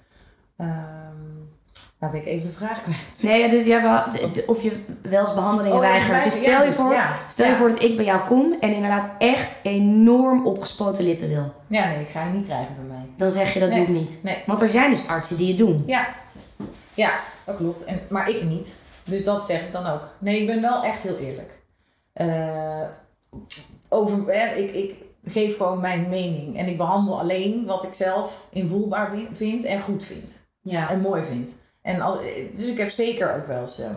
[0.58, 1.56] Ehm
[2.00, 2.98] nou ben ik even de vraag kwijt.
[3.22, 4.08] Nee, dus ja,
[4.46, 6.24] of je wel eens behandelingen Oh, weigert.
[6.24, 7.10] Dus stel je dus, voor, ja.
[7.28, 11.54] stel je voor dat ik bij jou kom en inderdaad echt enorm opgespoten lippen wil.
[11.68, 13.06] Ja, nee, ik ga je niet krijgen bij mij.
[13.18, 14.20] Dan zeg je dat Nee, doe ik niet.
[14.24, 14.44] nee.
[14.46, 15.84] Want er zijn dus artsen die het doen.
[15.86, 16.08] Ja,
[16.94, 17.86] ja dat klopt.
[17.86, 18.80] En, maar ik niet.
[19.04, 20.02] Dus dat zeg ik dan ook.
[20.20, 21.52] Nee, ik ben wel echt heel eerlijk.
[22.14, 22.82] Eh,
[23.90, 26.58] over, ik, ik geef gewoon mijn mening.
[26.58, 30.46] En ik behandel alleen wat ik zelf invoelbaar vind en goed vind.
[30.62, 30.90] Ja.
[30.90, 31.56] En mooi vind.
[31.88, 32.20] En als,
[32.56, 33.90] dus ik heb zeker ook wel eens eh,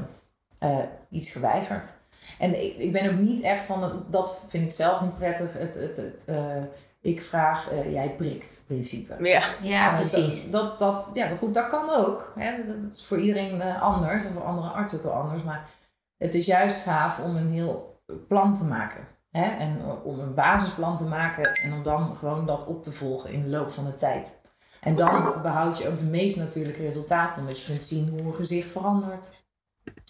[0.58, 1.98] eh, iets geweigerd.
[2.38, 5.74] En ik, ik ben ook niet echt van, dat vind ik zelf niet prettig, het,
[5.74, 6.62] het, het eh,
[7.00, 9.16] ik vraag, eh, jij prikt principe.
[9.22, 9.42] Ja.
[9.62, 10.50] Ja, precies.
[10.50, 12.32] Dat, dat, dat, ja, maar goed, dat kan ook.
[12.36, 12.66] Hè?
[12.66, 15.42] Dat, is voor iedereen anders en voor andere artsen ook wel anders.
[15.42, 15.68] Maar
[16.16, 19.06] het is juist gaaf om een heel plan te maken.
[19.30, 19.44] Hè?
[19.44, 23.42] En om een basisplan te maken en om dan gewoon dat op te volgen in
[23.42, 24.39] de loop van de tijd.
[24.80, 27.40] En dan behoud je ook de meest natuurlijke resultaten.
[27.42, 29.42] Omdat je kunt zien hoe een gezicht verandert.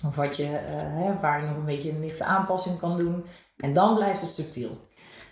[0.04, 3.24] Of wat je, eh, hè, waar je nog een beetje een lichte aanpassing kan doen.
[3.56, 4.88] En dan blijft het subtiel.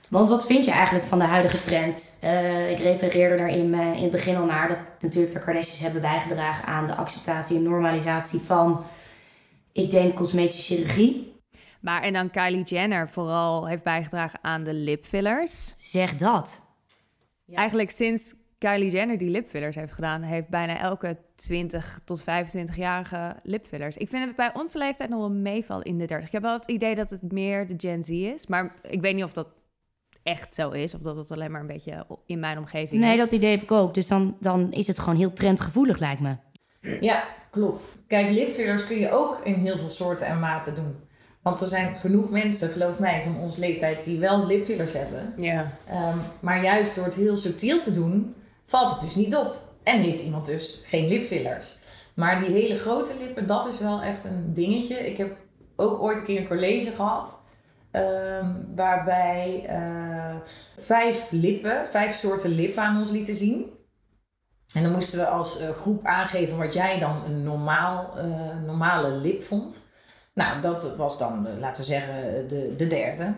[0.09, 2.19] Want wat vind je eigenlijk van de huidige trend?
[2.21, 5.81] Eh, ik refereerde daar in, mijn- in het begin al naar dat natuurlijk de Kardashians
[5.81, 8.85] hebben bijgedragen aan de acceptatie en normalisatie van,
[9.73, 11.37] ik denk, cosmetische chirurgie.
[11.81, 15.73] Maar en dan Kylie Jenner vooral heeft bijgedragen aan de lipfillers.
[15.77, 16.67] Zeg dat.
[17.53, 23.97] Eigenlijk sinds Kylie Jenner die lipfillers heeft gedaan, heeft bijna elke 20 tot 25-jarige lipfillers.
[23.97, 26.27] Ik vind het bij onze leeftijd nog wel meevallen in de 30.
[26.27, 29.15] Ik heb wel het idee dat het meer de Gen Z is, maar ik weet
[29.15, 29.49] niet of dat
[30.23, 33.19] echt zo is of dat het alleen maar een beetje in mijn omgeving Nee, is.
[33.19, 33.95] dat idee heb ik ook.
[33.95, 36.37] Dus dan, dan is het gewoon heel trendgevoelig, lijkt me.
[37.01, 37.99] Ja, klopt.
[38.07, 40.95] Kijk, lipfillers kun je ook in heel veel soorten en maten doen.
[41.43, 45.35] Want er zijn genoeg mensen, geloof mij, van onze leeftijd die wel lipfillers hebben.
[45.37, 45.71] Ja.
[45.87, 48.35] Ehm, maar juist door het heel subtiel te doen,
[48.69, 49.57] valt het dus niet op.
[49.83, 51.79] En heeft iemand dus geen lipfillers.
[52.15, 55.11] Maar die hele grote lippen, dat is wel echt een dingetje.
[55.11, 55.37] Ik heb
[55.77, 57.37] ook ooit een keer een college gehad.
[57.91, 60.37] ehm, waarbij eh,
[60.81, 63.71] vijf lippen, vijf soorten lippen aan ons lieten zien.
[64.75, 69.11] En dan moesten we als eh, groep aangeven wat jij dan een normaal, eh, normale
[69.11, 69.87] lip vond.
[70.35, 73.35] Nou, dat was dan, laten we zeggen, de, de derde.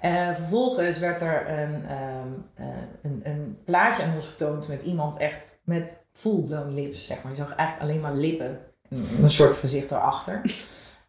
[0.00, 2.66] Eh, vervolgens werd er een, ehm, eh,
[3.02, 7.32] een, een plaatje aan ons getoond met iemand echt met full-blown lips, zeg maar.
[7.32, 10.40] Je zag eigenlijk alleen maar lippen en een soort gezicht erachter.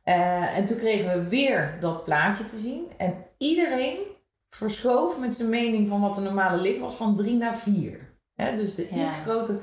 [0.04, 2.86] Eh, en toen kregen we weer dat plaatje te zien.
[2.98, 3.98] En iedereen
[4.50, 8.00] verschoof met zijn mening van wat een normale lip was van drie naar vier.
[8.36, 9.08] Hè, dus de Ja.
[9.08, 9.60] iets groter.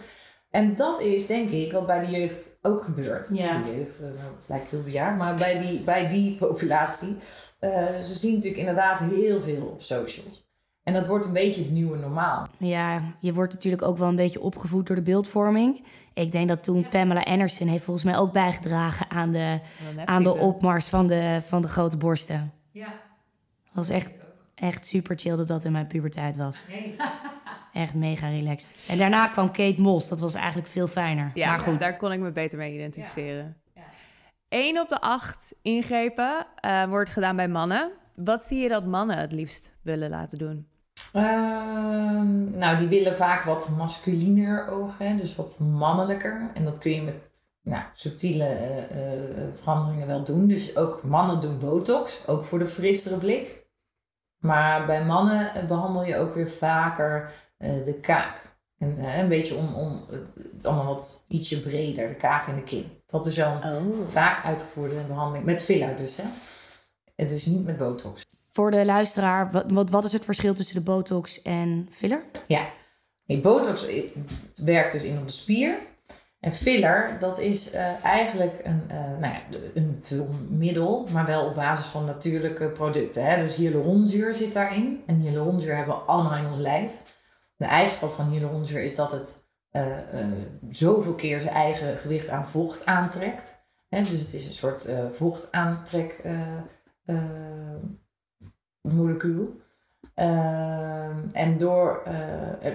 [0.50, 3.30] En dat is denk ik wat bij de jeugd ook gebeurt.
[3.32, 3.62] Ja.
[3.62, 4.06] De jeugd, uh,
[4.46, 7.18] lijkt heel bejaard, maar bij die, bij die populatie.
[7.58, 10.44] Eh, ze zien natuurlijk inderdaad heel veel op socials.
[10.82, 12.48] En dat wordt een beetje het nieuwe normaal.
[12.58, 15.84] Ja, je wordt natuurlijk ook wel een beetje opgevoed door de beeldvorming.
[16.14, 19.60] Ik denk dat toen Pamela Anderson heeft volgens mij ook bijgedragen aan de,
[20.04, 22.52] aan de opmars van de, van de grote borsten.
[22.70, 22.92] Ja.
[23.72, 24.12] was echt,
[24.54, 26.62] echt super chill dat dat in mijn puberteit was.
[27.72, 28.68] Echt mega relaxed.
[28.88, 30.08] En daarna kwam Kate Moss.
[30.08, 31.30] Dat was eigenlijk veel fijner.
[31.34, 31.78] Ja, maar goed.
[31.78, 33.56] daar kon ik me beter mee identificeren.
[34.56, 37.92] Eén op de acht ingrepen eh, wordt gedaan bij mannen.
[38.14, 40.68] Wat zie je dat mannen het liefst willen laten doen?
[41.12, 46.50] Ehm, nou, die willen vaak wat masculiner ogen, dus wat mannelijker.
[46.54, 47.30] En dat kun je met
[47.62, 50.46] nou, subtiele eh, eh, veranderingen wel doen.
[50.46, 53.66] Dus ook mannen doen botox, ook voor de frissere blik.
[54.38, 58.55] Maar bij mannen eh, behandel je ook weer vaker de kaak.
[58.78, 62.54] En eh, een beetje om, om het, het allemaal wat ietsje breder, de kaak en
[62.54, 62.90] de kin.
[63.06, 65.44] Dat is wel een vaak uitgevoerde behandeling.
[65.44, 66.24] Met filler dus, hè.
[67.14, 68.22] En dus niet met botox.
[68.50, 72.24] Voor de luisteraar, wat, wat, wat is het verschil tussen de botox en filler?
[72.46, 72.68] Ja,
[73.26, 74.04] nee, botox eh,
[74.54, 75.78] werkt dus in op de spier.
[76.40, 79.40] En filler, dat is eh, eigenlijk een, eh, nou ja,
[79.74, 83.24] een vulmiddel, maar wel op basis van natuurlijke producten.
[83.24, 83.46] Hè?
[83.46, 85.02] Dus hyaluronzuur zit daarin.
[85.06, 86.92] En hyaluronzuur hebben we allemaal in ons lijf.
[87.56, 90.28] De eigenschap van hyaluronzuur is dat het eh, eh,
[90.70, 93.64] zoveel keer zijn eigen gewicht aan vocht aantrekt.
[93.88, 94.02] Hè?
[94.02, 96.22] Dus het is een soort eh vochtaantrek
[98.80, 99.60] molecuul.
[101.32, 102.02] En door,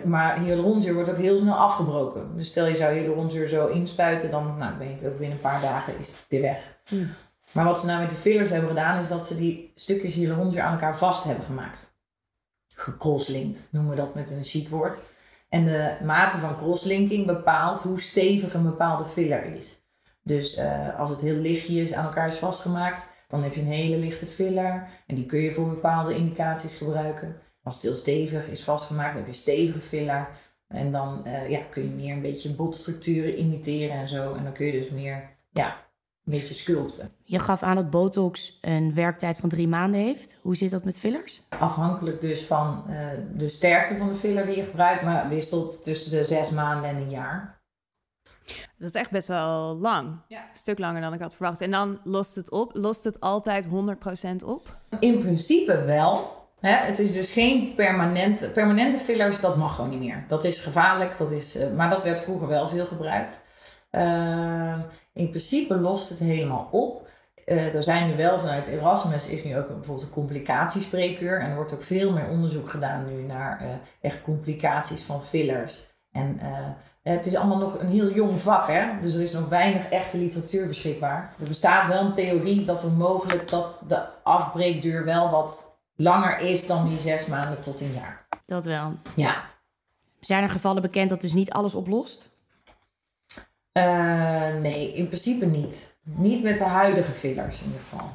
[0.05, 2.35] maar hyaluronzuur wordt ook heel snel afgebroken.
[2.35, 5.43] Dus stel je zou hyaluronzuur zo inspuiten, dan nou, ben je het ook binnen een
[5.43, 6.77] paar dagen is het weer weg.
[6.85, 7.09] Hmm.
[7.51, 10.61] Maar wat ze nou met die fillers hebben gedaan, is dat ze die stukjes hyaluronzuur
[10.61, 11.90] aan elkaar vast hebben gemaakt.
[12.75, 15.01] Gecrosslinkt noemen we dat met een chic woord.
[15.49, 19.79] En de mate van crosslinking bepaalt hoe stevig een bepaalde filler is.
[20.23, 23.97] Dus eh, als het heel lichtjes aan elkaar is vastgemaakt, dan heb je een hele
[23.97, 24.87] lichte filler.
[25.07, 27.41] En die kun je voor bepaalde indicaties gebruiken.
[27.63, 30.29] Als het heel stevig is vastgemaakt, dan heb je stevige filler.
[30.67, 34.33] En dan eh, ja, kun je meer een beetje botstructuren imiteren en zo.
[34.33, 35.85] En dan kun je dus meer, ja,
[36.25, 37.11] een beetje sculpten.
[37.23, 40.37] Je gaf aan dat botox een werktijd van drie maanden heeft.
[40.41, 41.41] Hoe zit dat met fillers?
[41.49, 46.11] Afhankelijk dus van eh, de sterkte van de filler die je gebruikt, maar wisselt tussen
[46.11, 47.59] de zes maanden en een jaar.
[48.77, 50.07] Dat is echt best wel lang.
[50.27, 51.61] Een stuk langer dan ik had verwacht.
[51.61, 52.71] En dan lost het op.
[52.73, 53.69] Lost het altijd 100%
[54.45, 54.75] op?
[54.99, 56.39] In principe wel.
[56.59, 56.75] Hè?
[56.75, 60.23] Het is dus geen permanente, permanente fillers, dat mag gewoon niet meer.
[60.27, 63.43] Dat is gevaarlijk, dat is, eh, maar dat werd vroeger wel veel gebruikt.
[63.91, 64.79] Ehm,
[65.13, 67.09] in principe lost het helemaal op.
[67.45, 71.39] Eh, er zijn nu wel vanuit Erasmus is nu ook een- bijvoorbeeld een complicatiespreekuur.
[71.39, 73.67] En er wordt ook veel meer onderzoek gedaan nu naar eh,
[74.01, 75.89] echt complicaties van fillers.
[76.11, 76.67] En eh,
[77.03, 78.85] het is allemaal nog een heel jong vak, hè?
[79.01, 81.33] dus er is nog weinig echte literatuur beschikbaar.
[81.39, 86.67] Er bestaat wel een theorie dat er mogelijk dat de afbreekduur wel wat langer is
[86.67, 88.25] dan die zes maanden tot een jaar.
[88.45, 88.93] Dat wel.
[89.15, 89.35] Ja.
[90.19, 92.29] Zijn er gevallen bekend dat dus niet alles oplost?
[93.71, 95.95] Eh, nee, in principe niet.
[96.03, 98.09] Niet met de huidige fillers in ieder geval.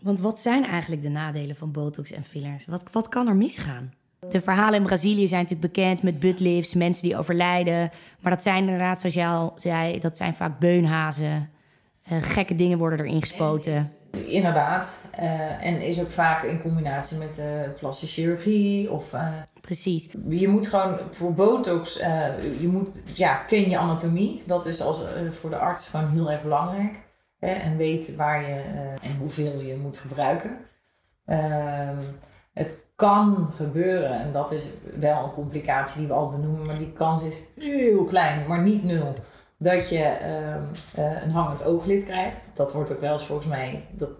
[0.00, 2.66] Want wat zijn eigenlijk de nadelen van botox en fillers?
[2.66, 3.92] Wat, wat kan er misgaan?
[4.28, 7.90] De verhalen in Brazilië zijn natuurlijk bekend met buttlifts, mensen die overlijden.
[8.20, 11.50] Maar dat zijn inderdaad, zoals jij al zei, dat zijn vaak beunhazen.
[12.02, 13.90] Eh, gekke dingen worden erin gespoten.
[14.12, 14.98] Inderdaad.
[15.10, 17.46] Eh, en is ook vaak in combinatie met eh
[17.78, 19.12] plastische chirurgie of...
[19.12, 19.28] eh,
[19.60, 20.14] Precies.
[20.28, 21.94] Je moet gewoon voor botox,
[22.60, 24.42] je moet, ja, ken je anatomie.
[24.46, 26.94] Dat is als, voor de arts gewoon heel erg belangrijk.
[27.38, 27.50] Hè?
[27.52, 28.60] En weet waar je
[29.02, 30.58] en hoeveel je moet gebruiken.
[31.26, 31.96] Ehm,
[32.52, 36.92] het kan gebeuren, en dat is wel een complicatie die we al benoemen, maar die
[36.92, 39.14] kans is heel klein, maar niet nul.
[39.62, 40.62] Dat je ehm,
[40.94, 42.50] eh, een hangend ooglid krijgt.
[42.54, 44.10] Dat wordt ook wel eens volgens mij, dat,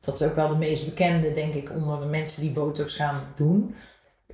[0.00, 3.20] dat is ook wel de meest bekende, denk ik, onder de mensen die botox gaan
[3.34, 3.74] doen.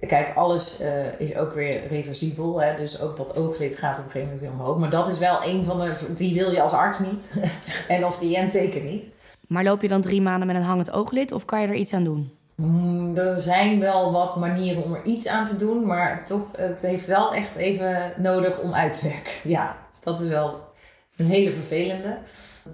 [0.07, 2.61] Kijk, alles eh, is ook weer reversibel.
[2.61, 2.77] Hè?
[2.77, 4.79] Dus ook dat ooglid gaat op een gegeven moment weer omhoog.
[4.79, 5.95] Maar dat is wel een van de...
[6.15, 7.31] Die wil je als arts niet.
[7.89, 9.07] en als cliënt zeker niet.
[9.49, 11.95] Maar loop je dan drie maanden met een hangend ooglid of kan je er iets
[11.95, 12.33] aan doen?
[12.55, 15.87] Mm, er zijn wel wat manieren om er iets aan te doen.
[15.87, 19.33] Maar toch, het heeft wel echt even nodig om uit te werken.
[19.51, 19.77] Ja,
[20.09, 20.73] dat is wel
[21.17, 22.19] een hele vervelende.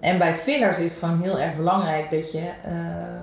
[0.00, 2.50] En bij fillers is het gewoon heel erg belangrijk dat je...
[2.62, 3.20] eh,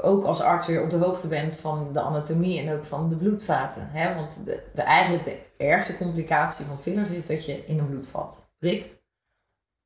[0.00, 3.16] ook als arts weer op de hoogte bent van de anatomie en ook van de
[3.16, 3.88] bloedvaten.
[3.90, 4.14] Hè?
[4.14, 8.54] Want de, de, eigenlijk de ergste complicatie van fillers is dat je in een bloedvat
[8.58, 9.00] prikt.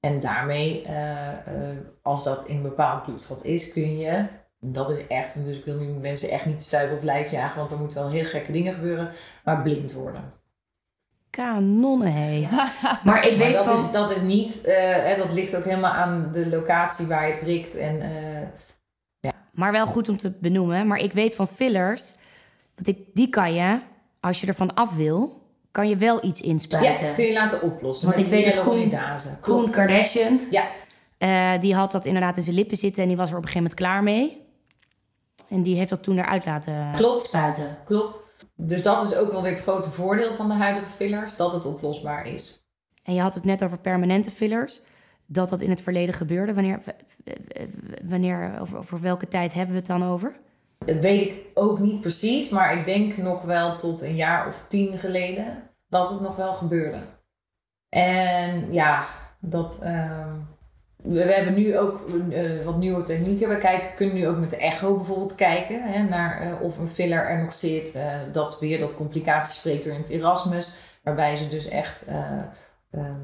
[0.01, 4.27] En daarmee, eh, eh, als dat in een bepaald bloedvat is, kun je,
[4.61, 7.59] dat is echt, dus ik wil nu mensen echt niet stuipen op het lijf jagen,
[7.59, 9.11] want er moeten wel heel gekke dingen gebeuren,
[9.45, 10.33] maar blind worden.
[11.37, 12.41] Kanonnen, hé.
[13.05, 13.75] Maar ik Maar weet dat, van...
[13.75, 17.37] is, dat is niet, eh, hè, dat ligt ook helemaal aan de locatie waar je
[17.39, 18.01] prikt en...
[18.01, 18.49] eh,
[19.53, 20.87] maar wel goed om te benoemen.
[20.87, 22.15] Maar ik weet van fillers,
[22.75, 23.81] dat ik, die kan je,
[24.21, 27.07] als je ervan af wil, kan je wel iets inspuiten.
[27.07, 28.07] Ja, kun je laten oplossen.
[28.07, 28.93] Want ik weet dat Koen.
[29.41, 29.71] Koen.
[29.71, 30.65] Kardashian, Ja,
[31.19, 33.49] eh, die had dat inderdaad in zijn lippen zitten en die was er op een
[33.49, 34.45] gegeven moment klaar mee.
[35.49, 37.23] En die heeft dat toen eruit laten Klopt.
[37.23, 37.77] spuiten.
[37.85, 38.25] klopt.
[38.57, 41.65] Dus dat is ook wel weer het grote voordeel van de huidige fillers, dat het
[41.65, 42.65] oplosbaar is.
[43.03, 44.81] En je had het net over permanente fillers.
[45.27, 46.55] Dat dat in het verleden gebeurde.
[46.55, 46.83] Wanneer,
[48.05, 50.37] wanneer over, over welke tijd hebben we het dan over?
[50.79, 54.65] Dat weet ik ook niet precies, maar ik denk nog wel tot een jaar of
[54.69, 57.03] tien geleden dat het nog wel gebeurde.
[57.89, 59.07] En ja,
[59.41, 60.35] dat, ehm,
[61.07, 63.49] we, hebben nu ook eh, wat nieuwe technieken.
[63.49, 66.89] We kijken, kunnen nu ook met de echo bijvoorbeeld kijken hè, naar eh, of een
[66.89, 67.95] filler er nog zit.
[67.95, 72.05] Eh, dat weer dat complicatiespreker in het Erasmus, waarbij ze dus echt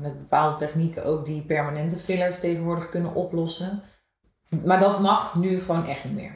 [0.01, 3.83] met bepaalde technieken ook die permanente fillers tegenwoordig kunnen oplossen.
[4.65, 6.35] Maar dat mag nu gewoon echt niet meer.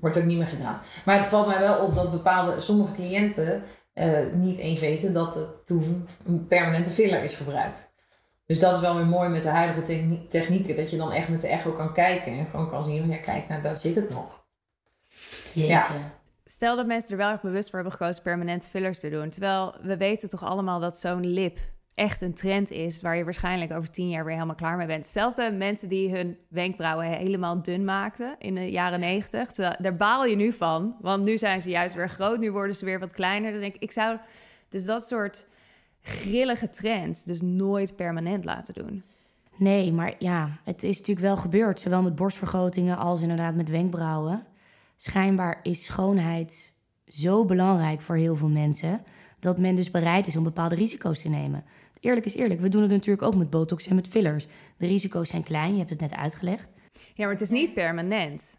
[0.00, 0.80] Wordt ook niet meer gedaan.
[1.04, 3.62] Maar het valt mij wel op dat bepaalde, sommige cliënten
[4.32, 7.94] niet eens weten dat er toen een permanente filler is gebruikt.
[8.46, 11.28] Dus dat is wel weer mooi met de huidige technie- technieken, dat je dan echt
[11.28, 14.10] met de echo kan kijken en gewoon kan zien, ja kijk, nou daar zit het
[14.10, 14.44] nog.
[15.52, 15.94] Jeetje.
[16.44, 19.30] Stel dat mensen er wel erg bewust voor hebben gekozen permanente fillers te doen.
[19.30, 21.58] Terwijl we weten toch allemaal dat zo'n lip
[21.94, 23.02] echt een trend is...
[23.02, 25.02] waar je waarschijnlijk over tien jaar weer helemaal klaar mee bent.
[25.02, 29.52] Hetzelfde mensen die hun wenkbrauwen helemaal dun maakten in de jaren negentig.
[29.52, 32.38] Daar baal je nu van, want nu zijn ze juist weer groot.
[32.38, 33.50] Nu worden ze weer wat kleiner.
[33.50, 34.18] Dan denk ik, ik zou
[34.68, 35.46] dus dat soort
[36.06, 39.02] grillige trends dus nooit permanent laten doen.
[39.56, 41.80] Nee, maar ja, het is natuurlijk wel gebeurd.
[41.80, 44.46] Zowel met borstvergrotingen als inderdaad met wenkbrauwen.
[44.96, 46.72] Schijnbaar is schoonheid
[47.06, 49.02] zo belangrijk voor heel veel mensen...
[49.40, 51.64] dat men dus bereid is om bepaalde risico's te nemen.
[52.00, 54.46] Eerlijk is eerlijk, we doen het natuurlijk ook met botox en met fillers.
[54.76, 56.70] De risico's zijn klein, je hebt het net uitgelegd.
[56.92, 58.56] Ja, maar het is niet permanent.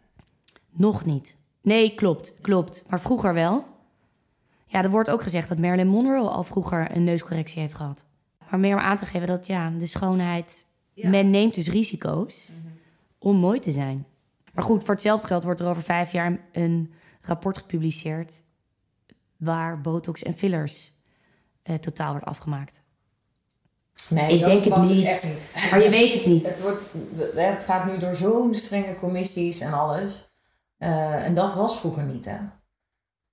[0.70, 1.36] Nog niet.
[1.62, 2.84] Nee, klopt, klopt.
[2.88, 3.66] Maar vroeger wel.
[4.68, 8.04] Ja, er wordt ook gezegd dat Marilyn Monroe al vroeger een neuscorrectie heeft gehad.
[8.50, 10.66] Maar meer om aan te geven dat ja, de schoonheid...
[10.94, 12.50] Men neemt dus risico's
[13.18, 14.06] om mooi te zijn.
[14.52, 18.44] Maar goed, voor hetzelfde geld wordt er over vijf jaar een rapport gepubliceerd...
[19.36, 20.92] waar botox en fillers
[21.62, 22.82] eh, totaal wordt afgemaakt.
[24.08, 25.38] Nee, Ik dat denk het niet.
[25.70, 26.48] Maar je weet het niet.
[26.48, 26.94] Het, wordt,
[27.34, 30.30] het gaat nu door zo'n strenge commissies en alles.
[30.76, 32.38] Eh, en dat was vroeger niet, hè.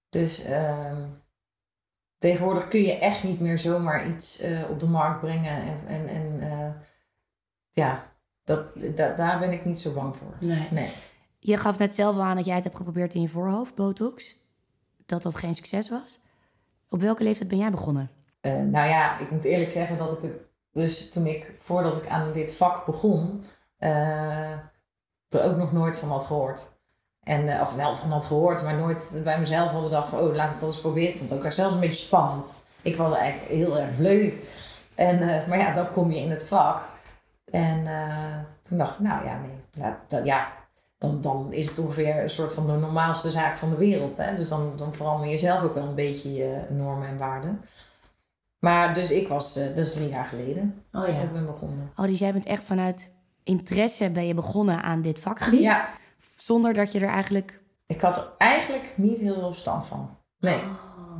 [0.09, 1.03] Dus ehm,
[2.25, 5.61] tegenwoordig kun je echt niet meer zomaar iets eh, op de markt brengen.
[5.61, 6.69] En, en, en eh,
[7.71, 8.11] ja,
[8.43, 10.47] dat, da- daar ben ik niet zo bang voor.
[10.47, 10.67] Nee.
[10.71, 10.93] Nee.
[11.39, 14.35] Je gaf net zelf al aan dat jij het hebt geprobeerd in je voorhoofd, botox.
[15.05, 16.19] Dat dat geen succes was.
[16.89, 18.09] Op welke leeftijd ben jij begonnen?
[18.41, 20.33] Eh, nou ja, ik moet eerlijk zeggen dat ik het
[20.71, 23.43] dus toen ik, voordat ik aan dit vak begon,
[23.77, 24.51] eh,
[25.29, 26.73] er ook nog nooit van had gehoord.
[27.25, 30.35] En, eh, of wel van had gehoord, maar nooit bij mezelf had bedacht van, oh,
[30.35, 31.09] laat ik dat eens proberen.
[31.09, 32.53] Ik vond het ook zelfs een beetje spannend.
[32.81, 34.33] Ik was eigenlijk heel erg bleu.
[34.95, 36.81] En, eh, maar ja, dan kom je in het vak.
[37.51, 40.47] En eh, toen dacht ik, nou ja, nee, ja, dat, ja
[40.97, 44.17] dan, dan is het ongeveer een soort van de normaalste zaak van de wereld.
[44.17, 44.35] Hè?
[44.35, 47.61] Dus dan, dan verander je zelf ook wel een beetje je normen en waarden.
[48.59, 51.91] Maar dus ik was, dat is drie jaar geleden, Oh dat ik ben begonnen.
[51.95, 53.13] Oh, dus jij bent echt vanuit
[53.43, 55.59] interesse ben je begonnen aan dit vakgebied?
[55.59, 55.89] Ja,
[56.45, 57.61] Zonder dat je er eigenlijk...
[57.87, 60.17] ik had er eigenlijk niet heel veel verstand van.
[60.39, 60.59] Nee,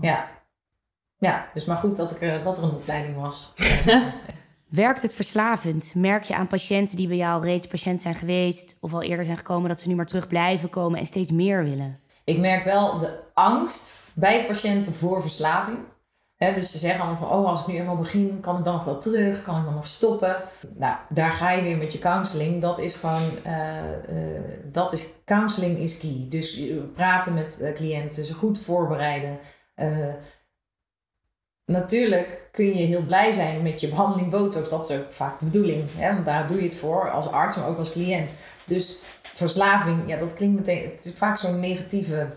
[0.02, 0.30] ja.
[1.18, 3.54] Ja, dus maar goed dat, ik, er- dat er een opleiding was.
[4.70, 5.96] Werkt het verslavend?
[5.96, 8.78] Merk je aan patiënten die bij jou reeds patiënt zijn geweest...
[8.82, 11.00] of al eerder zijn gekomen dat ze nu maar terug blijven komen...
[11.00, 11.96] en steeds meer willen?
[12.24, 15.78] Ik merk wel de angst bij patiënten voor verslaving.
[16.38, 18.84] Dus ze zeggen allemaal van, oh, als ik nu eenmaal begin, kan ik dan nog
[18.84, 19.42] wel terug?
[19.42, 20.36] Kan ik dan nog stoppen?
[20.74, 22.62] Nou, daar ga je weer met je counseling.
[22.62, 23.80] Dat is gewoon, eh,
[24.36, 26.26] eh, dat is, counseling is key.
[26.30, 29.40] Dus je- praten met eh, cliënten, ze goed voorbereiden.
[29.76, 30.14] Eh,
[31.66, 34.70] natuurlijk kun je heel blij zijn met je behandeling botox.
[34.70, 35.84] Dat is ook vaak de bedoeling.
[35.96, 36.14] Hè?
[36.14, 38.36] Want daar doe je het voor als arts, maar ook als cliënt.
[38.66, 40.92] Dus verslaving, ja, dat klinkt meteen.
[40.96, 42.28] Het is vaak zo'n negatieve,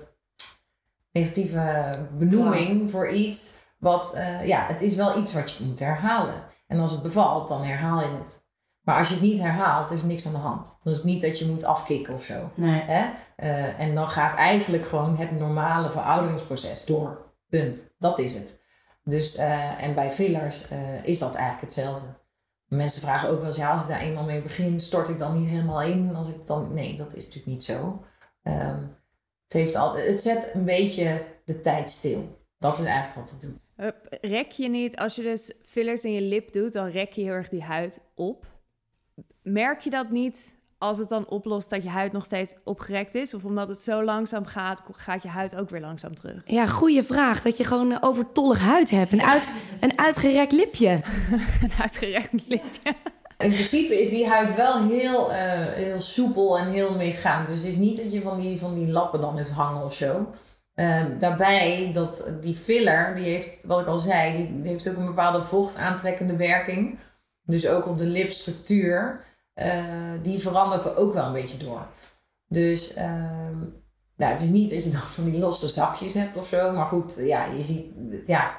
[1.12, 3.56] negatieve benoeming voor iets.
[3.78, 6.42] Wat, eh, ja, het is wel iets wat je moet herhalen.
[6.66, 8.46] En als het bevalt, dan herhaal je het.
[8.82, 10.76] Maar als je het niet herhaalt, is er niks aan de hand.
[10.82, 12.50] Dan is het niet dat je moet afkicken of zo.
[12.54, 12.80] Nee.
[12.80, 13.10] Hè?
[13.36, 17.26] Eh, en dan gaat eigenlijk gewoon het normale verouderingsproces door.
[17.48, 17.94] Punt.
[17.98, 18.62] Dat is het.
[19.04, 20.68] Dus, eh, en bij fillers
[21.02, 22.06] is dat eigenlijk hetzelfde.
[22.68, 25.40] Mensen vragen ook wel eens, ja, als ik daar eenmaal mee begin, stort ik dan
[25.40, 26.14] niet helemaal in?
[26.14, 26.72] Als ik dan...
[26.74, 28.04] Nee, dat is natuurlijk niet zo.
[28.42, 28.80] Ehm,
[29.44, 32.38] het, heeft al, het zet een beetje de tijd stil.
[32.58, 33.67] Dat is eigenlijk wat het doet.
[34.20, 37.32] Rek je niet, als je dus fillers in je lip doet, dan rek je heel
[37.32, 38.46] erg die huid op.
[39.42, 43.34] Merk je dat niet als het dan oplost dat je huid nog steeds opgerekt is?
[43.34, 46.42] Of omdat het zo langzaam gaat, gaat je huid ook weer langzaam terug?
[46.44, 47.42] Ja, goede vraag.
[47.42, 49.12] Dat je gewoon een overtollig huid hebt.
[49.12, 50.90] Een, uit, een uitgerekt lipje.
[51.62, 52.94] een uitgerekt lipje.
[53.38, 57.48] In principe is die huid wel heel, eh, heel soepel en heel meegaand.
[57.48, 59.94] Dus het is niet dat je van die, van die lappen dan hebt hangen of
[59.94, 60.26] zo.
[60.78, 65.06] Ehm, daarbij, dat die filler, die heeft, wat ik al zei, die heeft ook een
[65.06, 66.98] bepaalde vochtaantrekkende werking.
[67.44, 69.24] Dus ook op de lipstructuur.
[69.54, 69.84] Uh,
[70.22, 71.86] die verandert er ook wel een beetje door.
[72.48, 73.58] Dus ehm,
[74.16, 76.72] nou, het is niet dat je dan van die losse zakjes hebt of zo.
[76.72, 77.94] Maar goed, ja, je ziet,
[78.26, 78.56] ja,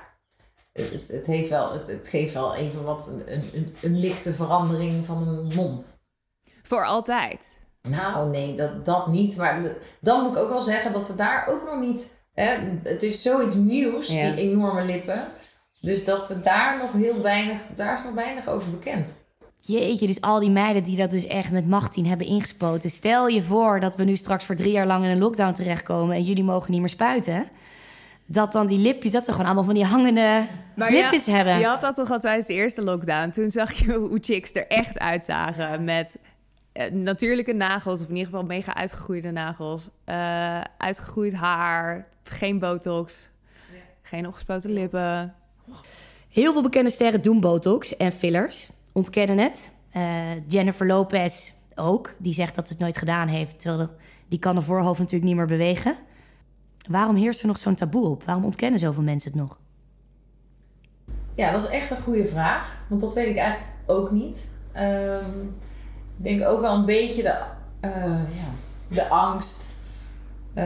[0.74, 5.05] het, het, heeft wel, het, het, geeft wel even wat een, een, een, lichte verandering
[5.05, 5.97] van een mond.
[6.63, 7.67] Voor altijd?
[7.82, 9.38] Nou, nee, dat, dat niet.
[9.38, 9.62] Maar
[10.02, 12.18] dan moet ik ook wel zeggen dat we daar ook nog niet.
[12.34, 15.28] Hè, het is zoiets nieuws, die enorme lippen.
[15.82, 19.18] Dus dat we daar nog heel weinig, daar is nog weinig over bekend.
[19.58, 22.90] Jeetje, dus al die meiden die dat dus echt met machttien hebben ingespoten.
[22.90, 26.16] Stel je voor dat we nu straks voor drie jaar lang in een lockdown terechtkomen
[26.16, 27.50] en jullie mogen niet meer spuiten
[28.32, 31.60] dat dan die lipjes, dat ze gewoon allemaal van die hangende maar lipjes hebben.
[31.60, 33.30] Je had dat toch al tijdens de eerste lockdown.
[33.30, 36.18] Toen zag je hoe chicks er echt uitzagen met
[36.92, 43.30] natuurlijke nagels, of in ieder geval mega uitgegroeide nagels, uh, uitgegroeid haar, geen botox,
[44.02, 45.34] geen opgespoten lippen.
[46.30, 49.72] Heel veel bekende sterren doen botox en fillers, ontkennen het.
[49.96, 53.90] Uh, Jennifer Lopez ook, die zegt dat ze het nooit gedaan heeft, terwijl
[54.28, 55.96] die kan de voorhoofd natuurlijk niet meer bewegen.
[56.90, 58.24] Waarom heerst er nog zo'n taboe op?
[58.24, 59.60] Waarom ontkennen zoveel mensen het nog?
[61.36, 62.78] Ja, dat is echt een goede vraag.
[62.90, 64.50] Want dat weet ik eigenlijk ook niet.
[64.78, 65.56] Um,
[66.22, 67.36] ik denk ook wel een beetje de,
[67.88, 68.49] uh, ja,
[68.88, 69.67] de angst.
[70.55, 70.63] Uh,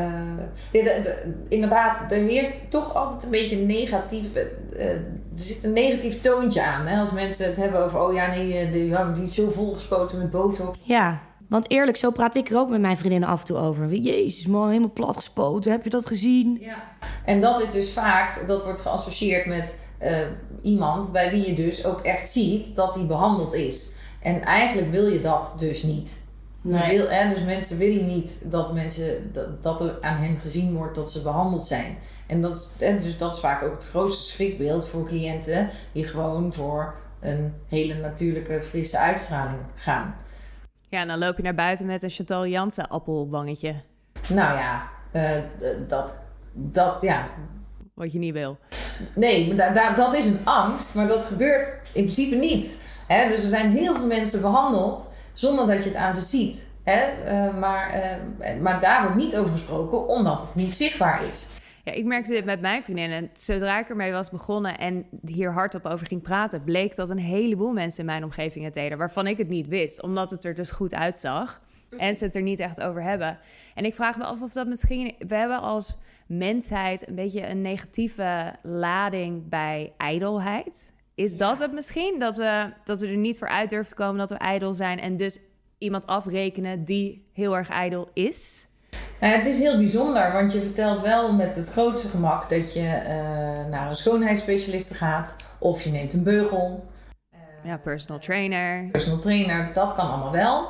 [0.71, 4.25] de, de, inderdaad, er heerst toch altijd een beetje negatief.
[4.35, 5.03] Uh, er
[5.35, 6.87] zit een negatief toontje aan.
[6.87, 6.99] Hè?
[6.99, 10.77] Als mensen het hebben over, oh ja, nee, die, die is zo volgespoten met botox.
[10.81, 13.93] Ja, want eerlijk, zo praat ik er ook met mijn vriendinnen af en toe over.
[13.93, 15.71] Jezus, man, helemaal plat gespoten.
[15.71, 16.57] Heb je dat gezien?
[16.61, 16.83] Ja.
[17.25, 20.17] En dat is dus vaak, dat wordt geassocieerd met uh,
[20.61, 23.92] iemand bij wie je dus ook echt ziet dat hij behandeld is.
[24.23, 26.21] En eigenlijk wil je dat dus niet.
[26.61, 26.97] Nee.
[26.97, 30.95] Wil, hè, dus mensen willen niet dat, mensen, dat, dat er aan hen gezien wordt
[30.95, 31.97] dat ze behandeld zijn.
[32.27, 36.03] En dat is, hè, dus dat is vaak ook het grootste schrikbeeld voor cliënten die
[36.03, 40.15] gewoon voor een hele natuurlijke, frisse uitstraling gaan.
[40.89, 43.75] Ja, en dan loop je naar buiten met een Chantal Jansen appelwangetje.
[44.29, 45.41] Nou ja, uh,
[45.87, 46.21] dat,
[46.53, 47.27] dat, ja.
[47.93, 48.57] Wat je niet wil.
[49.15, 52.77] Nee, da, da, dat is een angst, maar dat gebeurt in principe niet.
[53.07, 53.29] Hè?
[53.29, 56.71] Dus er zijn heel veel mensen behandeld zonder dat je het aan ze ziet.
[56.83, 57.25] Hè?
[57.25, 57.95] Uh, maar,
[58.39, 61.47] uh, maar daar wordt niet over gesproken, omdat het niet zichtbaar is.
[61.83, 63.29] Ja, ik merkte dit met mijn vriendinnen.
[63.33, 67.73] Zodra ik ermee was begonnen en hier hardop over ging praten, bleek dat een heleboel
[67.73, 70.71] mensen in mijn omgeving het deden, waarvan ik het niet wist, omdat het er dus
[70.71, 71.61] goed uitzag
[71.97, 73.39] en ze het er niet echt over hebben.
[73.75, 75.15] En ik vraag me af of dat misschien.
[75.27, 75.97] We hebben als
[76.27, 80.92] mensheid een beetje een negatieve lading bij ijdelheid.
[81.15, 82.19] Is dat het misschien?
[82.19, 84.99] Dat we, dat we er niet voor uit durven te komen dat we ijdel zijn
[84.99, 85.39] en dus
[85.77, 88.67] iemand afrekenen die heel erg ijdel is?
[89.19, 92.79] Nou, het is heel bijzonder, want je vertelt wel met het grootste gemak dat je
[92.79, 96.85] uh, naar een schoonheidsspecialiste gaat of je neemt een beugel.
[97.33, 98.89] Uh, ja, personal trainer.
[98.91, 100.69] Personal trainer, dat kan allemaal wel.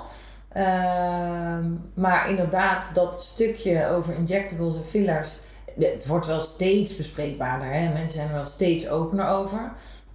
[0.58, 5.40] Uh, maar inderdaad, dat stukje over injectables en fillers,
[5.80, 7.74] het wordt wel steeds bespreekbaarder.
[7.74, 7.90] Hè?
[7.94, 9.74] Mensen zijn er wel steeds opener over.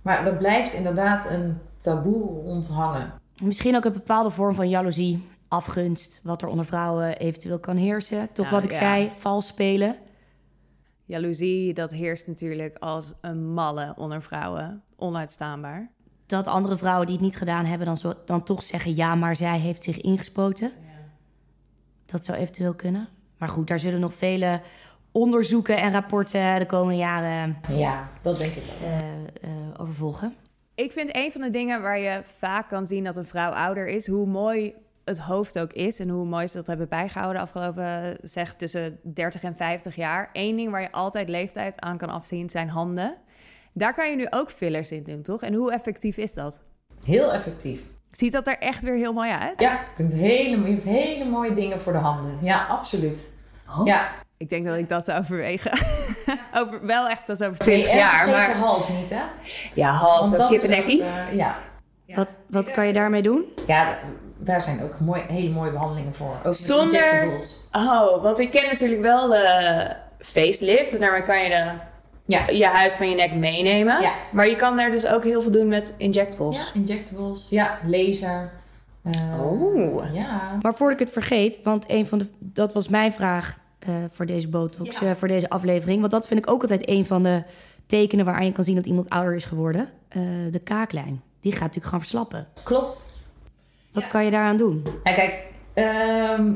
[0.08, 3.12] Maar er blijft inderdaad een taboe rondhangen.
[3.42, 8.32] Misschien ook een bepaalde vorm van jaloezie afgunst, wat er onder vrouwen eventueel kan heersen.
[8.32, 9.96] Toch wat ik zei, vals spelen.
[11.04, 14.82] Jaloezie, dat heerst natuurlijk als een malle onder vrouwen.
[14.96, 15.90] Onuitstaanbaar.
[16.26, 19.36] Dat andere vrouwen die het niet gedaan hebben, dan, zo, dan toch zeggen: ja, maar
[19.36, 20.72] zij heeft zich ingespoten.
[20.80, 21.10] Ja.
[22.06, 23.08] Dat zou eventueel kunnen.
[23.38, 24.60] Maar goed, daar zullen nog vele
[25.18, 27.56] onderzoeken en rapporten de komende jaren.
[27.68, 28.90] Ja, dat denk ik wel.
[28.90, 28.98] Uh,
[29.50, 30.34] uh, over volgen.
[30.74, 33.86] Ik vind een van de dingen waar je vaak kan zien dat een vrouw ouder
[33.86, 38.18] is, hoe mooi het hoofd ook is en hoe mooi ze dat hebben bijgehouden afgelopen,
[38.22, 40.28] zeg, tussen 30 en 50 jaar.
[40.32, 43.16] Eén ding waar je altijd leeftijd aan kan afzien zijn handen.
[43.72, 45.42] Daar kan je nu ook fillers in doen, toch?
[45.42, 46.62] En hoe effectief is dat?
[47.06, 47.80] Heel effectief.
[48.06, 49.60] Ziet dat er echt weer heel mooi uit?
[49.60, 52.38] Ja, je kunt hele, je hebt hele mooie dingen voor de handen.
[52.42, 53.32] Ja, absoluut.
[53.68, 53.86] Oh.
[53.86, 54.08] Ja.
[54.38, 55.72] Ik denk dat ik dat zou overwegen.
[56.58, 58.28] over, wel echt pas over 20 jaar.
[58.28, 59.22] Maar hals niet, hè?
[59.74, 61.00] Ja, hals, kippennekkie.
[61.00, 61.56] Uh, ja.
[62.06, 63.44] Wat, wat kan je daarmee doen?
[63.66, 63.98] Ja,
[64.38, 66.36] daar zijn ook mooi, hele mooie behandelingen voor.
[66.44, 67.28] Ook Zonder.
[67.72, 70.94] Oh, want ik ken natuurlijk wel de facelift.
[70.94, 71.70] En daarmee kan je de,
[72.26, 72.48] ja.
[72.48, 74.00] je huid van je nek meenemen.
[74.00, 74.12] Ja.
[74.32, 76.58] Maar je kan daar dus ook heel veel doen met injectables.
[76.58, 77.46] Ja, injectables.
[77.50, 78.50] Ja, laser.
[79.04, 80.14] Eh, Oh.
[80.14, 80.58] Ja.
[80.62, 83.58] Maar voordat ik het vergeet, want een van de, dat was mijn vraag
[83.88, 86.00] eh, voor deze botox, eh, voor deze aflevering.
[86.00, 87.42] Want dat vind ik ook altijd een van de
[87.86, 89.88] tekenen waaraan je kan zien dat iemand ouder is geworden.
[90.08, 91.22] Eh, de kaaklijn.
[91.40, 92.46] Die gaat natuurlijk gaan verslappen.
[92.64, 93.06] Klopt.
[93.92, 94.82] Wat kan je daaraan doen?
[95.04, 96.52] Ja, kijk, ehm,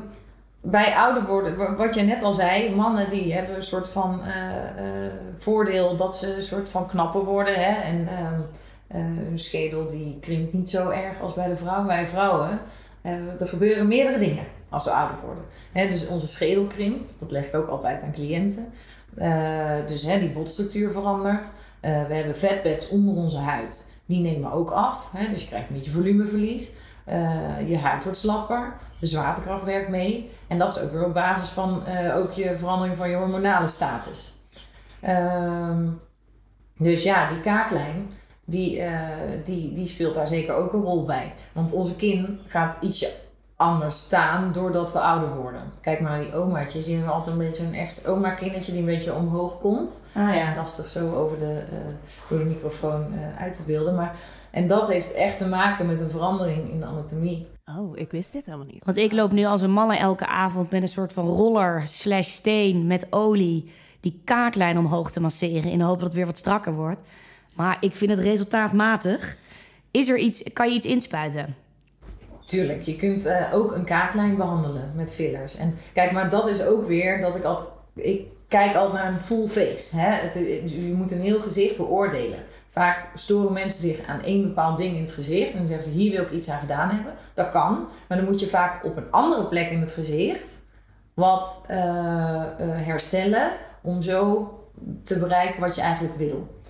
[0.61, 4.21] bij ouder worden, wa- wat je net al zei, mannen die hebben een soort van
[5.39, 7.55] voordeel dat ze een soort van knapper worden.
[7.55, 7.83] Hè?
[7.83, 8.41] En ehm,
[8.87, 11.85] eh, hun schedel die krimpt niet zo erg als bij de vrouw.
[11.87, 12.61] Bij vrouwen,
[13.41, 15.45] er gebeuren meerdere dingen als we ouder worden.
[15.91, 18.73] Dus onze schedel krimpt, dat leg ik ook altijd aan cliënten.
[19.15, 21.55] Eh, dus die botstructuur verandert.
[21.81, 24.01] Eh, we hebben vetpads onder onze huid.
[24.07, 25.11] Die nemen ook af.
[25.31, 26.73] Dus je krijgt een beetje volumeverlies.
[27.05, 28.77] Eh, je huid wordt slapper.
[28.99, 30.31] De zwaartekracht werkt mee.
[30.49, 31.83] En dat is ook weer op basis van
[32.15, 34.33] ook je verandering van je hormonale status.
[35.01, 35.89] Ehm,
[36.79, 38.09] dus ja, die kaaklijn,
[38.45, 38.83] die,
[39.45, 41.35] die, die speelt daar zeker ook een rol bij.
[41.53, 43.11] Want onze kin gaat ietsje
[43.63, 45.63] anders staan doordat we ouder worden.
[45.81, 46.85] Kijk maar naar die omaatjes.
[46.85, 50.01] Die hebben altijd een beetje een echt oma-kinnetje die een beetje omhoog komt.
[50.15, 50.55] Ah ja.
[50.57, 51.79] Lastig zo over de, eh,
[52.29, 53.95] door de microfoon eh, uit te beelden.
[53.95, 54.17] Maar,
[54.51, 57.47] en dat heeft echt te maken met een verandering in de anatomie.
[57.79, 58.85] Oh, ik wist dit helemaal niet.
[58.85, 62.29] Want ik loop nu als een mannen elke avond met een soort van roller slash
[62.29, 66.39] steen met olie die kaaklijn omhoog te masseren in de hoop dat het weer wat
[66.39, 67.01] strakker wordt.
[67.55, 69.37] Maar ik vind het resultaat matig.
[69.91, 71.55] Is er iets, kan je iets inspuiten?
[72.53, 75.57] Tuurlijk, je kunt eh, ook een kaaklijn behandelen met fillers.
[75.57, 77.69] En kijk, maar dat is ook weer dat ik altijd.
[77.95, 80.01] Ik kijk altijd naar een full face.
[80.01, 80.11] Hè?
[80.11, 80.35] Het,
[80.71, 82.39] je moet een heel gezicht beoordelen.
[82.69, 85.53] Vaak storen mensen zich aan één bepaald ding in het gezicht.
[85.53, 87.13] En dan zeggen ze: hier wil ik iets aan gedaan hebben.
[87.35, 87.89] Dat kan.
[88.09, 90.63] Maar dan moet je vaak op een andere plek in het gezicht
[91.15, 93.51] wat eh, eh, herstellen.
[93.83, 94.51] Om zo
[95.03, 96.61] te bereiken wat je eigenlijk wil.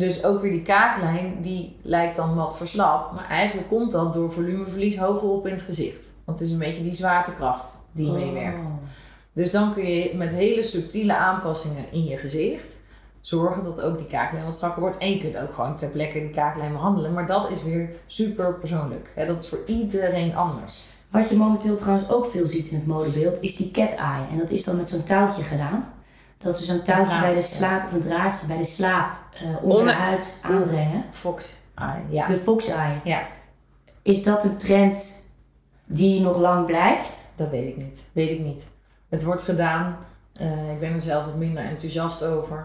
[0.00, 3.14] Dus ook weer die kaaklijn, die lijkt dan wat verslapt.
[3.14, 6.12] Maar eigenlijk komt dat door volumeverlies hoger op in het gezicht.
[6.24, 8.72] Want het is een beetje die zwaartekracht die meewerkt.
[9.32, 12.78] Dus dan kun je met hele subtiele aanpassingen in je gezicht
[13.20, 14.98] zorgen dat ook die kaaklijn wat strakker wordt.
[14.98, 17.12] En je kunt ook gewoon ter plekke die kaaklijn behandelen.
[17.12, 19.08] Maar dat is weer super persoonlijk.
[19.26, 20.86] Dat is voor iedereen anders.
[21.10, 24.26] Wat je momenteel trouwens ook veel ziet in het modebeeld is die cat eye.
[24.30, 25.92] En dat is dan met zo'n touwtje gedaan.
[26.42, 29.62] Dat ze zo'n touwtje bij de slaap, of een draadje bij de slaap eh, onder
[29.62, 31.04] Onder- de huid aanbrengen.
[31.12, 32.26] Fox Eye, ja.
[32.26, 32.98] De fox eye.
[33.04, 33.26] Ja,
[34.02, 35.28] Is dat een trend
[35.84, 37.32] die nog lang blijft?
[37.36, 38.10] dat weet ik niet.
[38.12, 38.70] Weet ik niet.
[39.08, 39.96] Het wordt gedaan.
[40.32, 42.64] Eh, ik ben er zelf wat minder enthousiast over.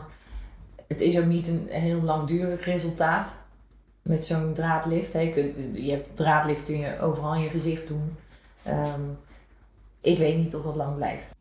[0.87, 3.41] Het is ook niet een heel langdurig resultaat
[4.01, 5.13] met zo'n draadlift.
[5.13, 5.19] hè.
[5.19, 8.17] Je, kunt, je hebt draadlift kun je overal in je gezicht doen.
[8.63, 9.01] Ehm,
[10.01, 11.35] ik weet niet of dat lang blijft.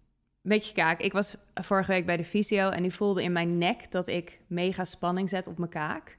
[0.46, 1.00] Beetje kaak.
[1.00, 4.40] Ik was vorige week bij de fysio en die voelde in mijn nek dat ik
[4.46, 6.16] mega spanning zet op mijn kaak.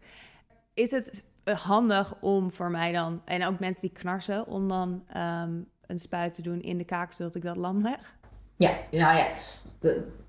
[0.73, 5.51] Is het handig om voor mij dan, en ook mensen die knarsen, om dan ehm,
[5.87, 8.15] een spuit te doen in de kaak zodat ik dat lam leg?
[8.55, 9.27] Ja, nou ja,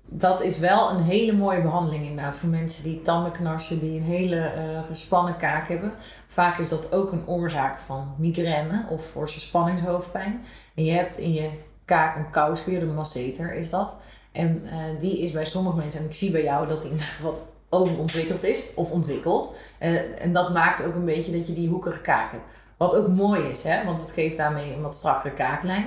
[0.05, 4.05] dat is wel een hele mooie behandeling inderdaad voor mensen die tanden knarsen, die een
[4.05, 5.93] hele eh, gespannen kaak hebben.
[6.27, 10.45] Vaak is dat ook een oorzaak van migraine of forse spanningshoofdpijn.
[10.75, 11.49] En je hebt in je
[11.87, 13.97] kaak een kouspier, de masseter is dat.
[14.31, 17.21] En eh, die is bij sommige mensen, en ik zie bij jou dat die inderdaad
[17.21, 19.55] wat overontwikkeld is of ontwikkeld.
[19.77, 22.43] Eh, en dat maakt ook een beetje dat je die hoekige kaak hebt.
[22.77, 23.85] Wat ook mooi is, hè?
[23.85, 25.85] want het geeft daarmee een wat strakkere kaaklijn.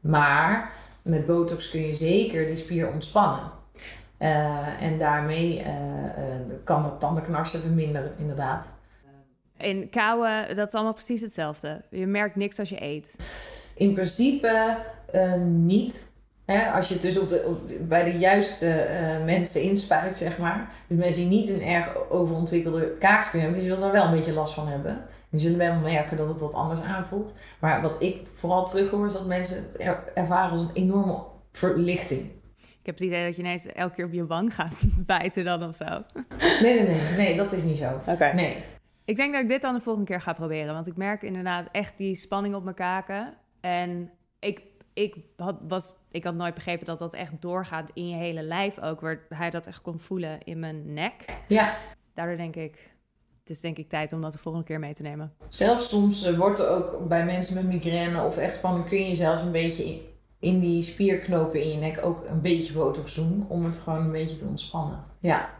[0.00, 0.72] Maar
[1.02, 3.50] met botox kun je zeker die spier ontspannen.
[4.16, 5.62] Eh, en daarmee
[6.64, 8.78] kan dat tandenknarsen verminderen, inderdaad.
[9.56, 11.82] In kauwen, dat is allemaal precies hetzelfde.
[11.90, 13.18] Je merkt niks als je eet.
[13.74, 14.76] In principe
[15.12, 16.08] eh, niet.
[16.44, 20.16] Hè, als je het dus op de, op de- bij de juiste eh, mensen inspuit,
[20.16, 20.70] zeg maar.
[20.86, 24.32] Dus mensen die niet een erg overontwikkelde kaakspier hebben, die zullen daar wel een beetje
[24.32, 25.04] last van hebben.
[25.30, 27.38] Die zullen wel merken dat het wat anders aanvoelt.
[27.58, 32.20] Maar wat ik vooral terughoor, is dat mensen het er- ervaren als een enorme verlichting.
[32.58, 35.62] Ik heb het idee dat je ineens elke keer op je wang gaat bijten dan
[35.68, 35.84] of zo.
[36.62, 37.90] Nee, nee, nee, nee, dat is niet zo.
[38.06, 38.32] Oké.
[38.34, 38.64] Nee.
[39.04, 40.74] Ik denk dat ik dit dan de volgende keer ga proberen.
[40.74, 43.34] Want ik merk inderdaad echt die spanning op mijn kaken.
[43.60, 48.16] En ik, ik, had, was, ik had nooit begrepen dat dat echt doorgaat in je
[48.16, 49.00] hele lijf ook.
[49.00, 51.24] Waar hij dat echt kon voelen in mijn nek.
[51.48, 51.78] Ja,
[52.14, 52.90] Daardoor denk ik,
[53.40, 55.32] het is denk ik tijd om dat de volgende keer mee te nemen.
[55.48, 59.14] Zelfs soms eh, wordt er ook bij mensen met migraine of echt spanning kun je
[59.14, 60.00] zelfs een beetje in,
[60.38, 64.12] in die spierknopen in je nek ook een beetje botox doen om het gewoon een
[64.12, 65.04] beetje te ontspannen.
[65.18, 65.50] Ja.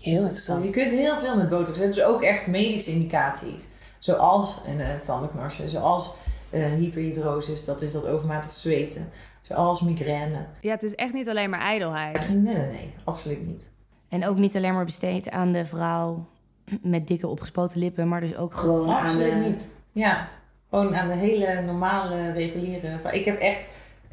[0.00, 0.64] Heel Dus interessant.
[0.64, 1.78] Je kunt heel veel met botox.
[1.78, 3.64] Het is ook echt medische indicaties.
[3.98, 6.14] Zoals een eh, tandenknarsen, zoals
[6.60, 9.08] hyperhidrosis, dat is dat overmatig zweten.
[9.40, 10.46] Zoals migraine.
[10.60, 12.34] Ja, het is echt niet alleen maar ijdelheid.
[12.34, 13.70] Nee, nee, nee, absoluut niet.
[14.08, 16.26] En ook niet alleen maar besteed aan de vrouw
[16.82, 19.36] met dikke opgespoten lippen, maar dus ook gewoon aan Absoluut de...
[19.36, 19.74] niet.
[19.92, 20.28] Ja.
[20.70, 22.98] Gewoon aan de hele normale, reguliere...
[23.10, 23.68] Ik heb echt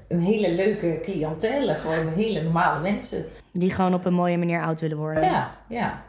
[0.08, 1.74] een hele leuke cliëntele.
[1.74, 3.26] Gewoon hele normale mensen.
[3.52, 5.24] Die gewoon op een mooie manier oud willen worden.
[5.24, 6.04] Ja, ja.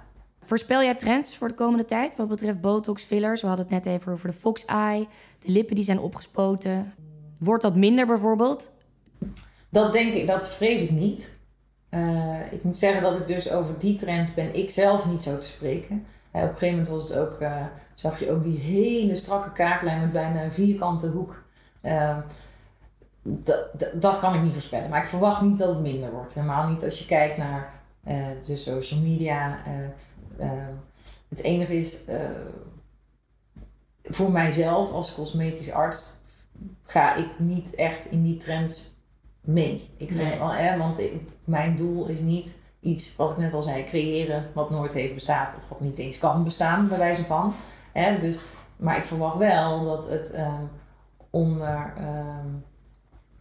[0.51, 3.41] Voorspel jij trends voor de komende tijd wat betreft botox, fillers?
[3.41, 5.07] We hadden het net even over de fox eye.
[5.39, 6.95] De lippen die zijn opgespoten.
[7.39, 8.73] Wordt dat minder bijvoorbeeld?
[9.69, 11.37] Dat denk ik, dat vrees ik niet.
[11.91, 15.39] Uh, ik moet zeggen dat ik dus over die trends ben ik zelf niet zo
[15.39, 16.07] te spreken.
[16.35, 19.53] Uh, op een gegeven moment was het ook, uh, zag je ook die hele strakke
[19.53, 21.43] kaaklijn met bijna een vierkante hoek.
[23.95, 24.89] dat kan ik niet voorspellen.
[24.89, 26.35] Maar ik verwacht niet dat het minder wordt.
[26.35, 27.73] Helemaal niet als je kijkt naar
[28.43, 29.59] de social media.
[31.29, 32.05] Het enige is,
[34.05, 36.19] voor mijzelf als cosmetisch arts
[36.83, 38.95] ga ik niet echt in die trends
[39.41, 39.91] mee.
[39.97, 43.63] Ik vind wel, hè, want ik, mijn doel is niet iets, wat ik net al
[43.63, 47.55] zei, creëren wat nooit heeft bestaan of wat niet eens kan bestaan, bij wijze van.
[47.93, 48.41] Hè, dus,
[48.77, 50.71] maar ik verwacht wel dat het um,
[51.31, 52.65] onder, um,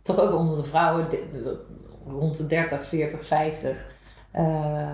[0.02, 1.66] toch ook onder de vrouwen, de,
[2.08, 3.86] rond de 30, 40, 50,
[4.36, 4.90] uh,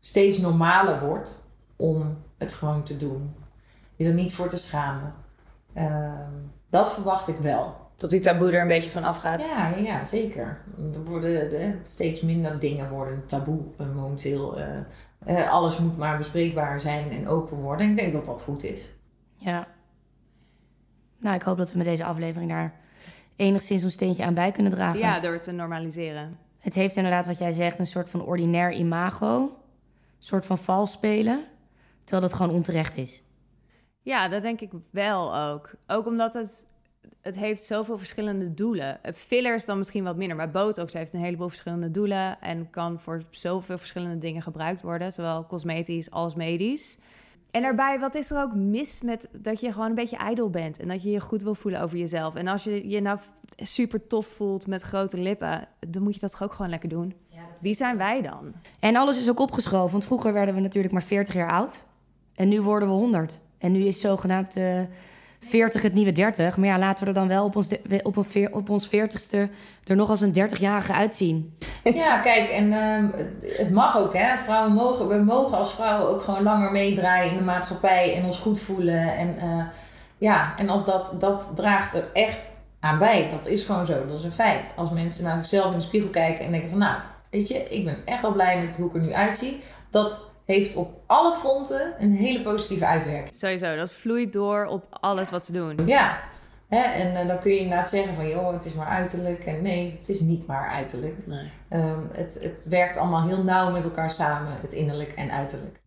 [0.00, 1.46] steeds normaler wordt
[1.76, 3.34] om het gewoon te doen.
[3.96, 5.14] Je er niet voor te schamen.
[5.76, 6.12] Uh,
[6.68, 7.86] dat verwacht ik wel.
[7.96, 9.42] Dat die taboe er een beetje van afgaat.
[9.42, 10.60] Ja, ja zeker.
[10.94, 14.58] Er worden de, steeds minder dingen worden taboe uh, momenteel.
[14.58, 14.66] Uh,
[15.26, 17.90] uh, alles moet maar bespreekbaar zijn en open worden.
[17.90, 18.94] Ik denk dat dat goed is.
[19.36, 19.66] Ja.
[21.18, 22.74] Nou, ik hoop dat we met deze aflevering daar
[23.36, 25.00] enigszins een steentje aan bij kunnen dragen.
[25.00, 26.38] Ja, door het te normaliseren.
[26.58, 29.57] Het heeft inderdaad, wat jij zegt, een soort van ordinair imago.
[30.18, 31.44] Soort van vals spelen.
[32.04, 33.22] Terwijl dat gewoon onterecht is.
[34.02, 35.70] Ja, dat denk ik wel ook.
[35.86, 36.64] Ook omdat het,
[37.20, 39.00] het heeft zoveel verschillende doelen.
[39.14, 43.22] Fillers dan misschien wat minder, maar botox heeft een heleboel verschillende doelen en kan voor
[43.30, 46.98] zoveel verschillende dingen gebruikt worden, zowel cosmetisch als medisch.
[47.50, 50.78] En daarbij, wat is er ook mis met dat je gewoon een beetje ijdel bent
[50.78, 52.34] en dat je je goed wil voelen over jezelf.
[52.34, 53.18] En als je je nou
[53.56, 57.14] super tof voelt met grote lippen, dan moet je dat ook gewoon lekker doen.
[57.58, 58.52] Wie zijn wij dan?
[58.80, 61.84] En alles is ook opgeschoven, want vroeger werden we natuurlijk maar 40 jaar oud
[62.34, 63.38] en nu worden we 100.
[63.58, 64.80] En nu is zogenaamd uh,
[65.40, 66.56] 40 het nieuwe 30.
[66.56, 69.50] Maar ja, laten we er dan wel op ons, op, een op ons 40ste
[69.84, 71.56] er nog als een 30-jarige uitzien.
[71.84, 73.20] Ja, kijk, en uh,
[73.58, 74.36] het mag ook, hè.
[74.36, 78.38] Vrouwen mogen, we mogen als vrouwen ook gewoon langer meedraaien in de maatschappij en ons
[78.38, 79.16] goed voelen.
[79.16, 79.64] En uh,
[80.18, 82.50] ja, en als dat, dat draagt er echt
[82.80, 83.28] aan bij.
[83.30, 84.72] Dat is gewoon zo, dat is een feit.
[84.76, 86.96] Als mensen naar zichzelf in de spiegel kijken en denken van, nou,
[87.30, 89.62] weet je, ik ben echt wel blij met hoe ik er nu uitzie.
[89.90, 93.36] Dat heeft op alle fronten een hele positieve uitwerking.
[93.36, 95.86] Sowieso, dat vloeit door op alles wat ze doen.
[95.86, 96.20] Ja,
[96.68, 96.80] Hè?
[96.80, 99.44] en uh, dan kun je inderdaad zeggen van, joh, het is maar uiterlijk.
[99.44, 101.14] En nee, het is niet maar uiterlijk.
[101.26, 101.50] Nee.
[101.70, 105.80] Um, het, het werkt allemaal heel nauw met elkaar samen, het innerlijk en uiterlijk.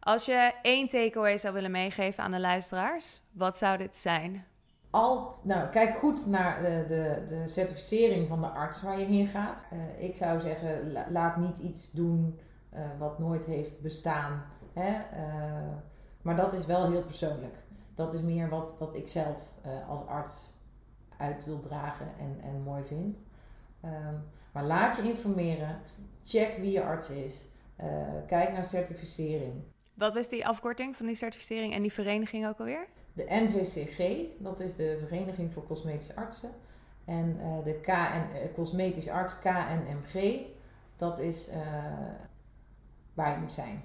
[0.00, 4.44] Als je één takeaway zou willen meegeven aan de luisteraars, wat zou dit zijn?
[5.42, 9.66] Nou, kijk goed naar de, de, de certificering van de arts waar je heen gaat.
[9.72, 12.38] Uh, ik zou zeggen, laat niet iets doen
[12.74, 14.44] uh, wat nooit heeft bestaan.
[14.72, 14.90] Hè?
[14.90, 15.76] Uh,
[16.22, 17.54] maar dat is wel heel persoonlijk.
[17.94, 19.54] Dat is meer wat, wat ik zelf
[19.88, 20.54] als arts
[21.16, 23.18] uit wil dragen en, en mooi vind.
[23.84, 25.78] Um, maar laat je informeren.
[26.24, 27.46] Check wie je arts is.
[28.26, 29.62] kijk naar certificering.
[29.94, 32.86] Wat was die afkorting van die certificering en die vereniging ook alweer?
[33.16, 36.50] De NVCG, dat is de Vereniging voor Cosmetische Artsen.
[37.04, 40.40] En uh, de KN, uh, Cosmetisch Arts KNMG,
[40.96, 41.56] dat is uh,
[43.14, 43.82] waar je moet zijn.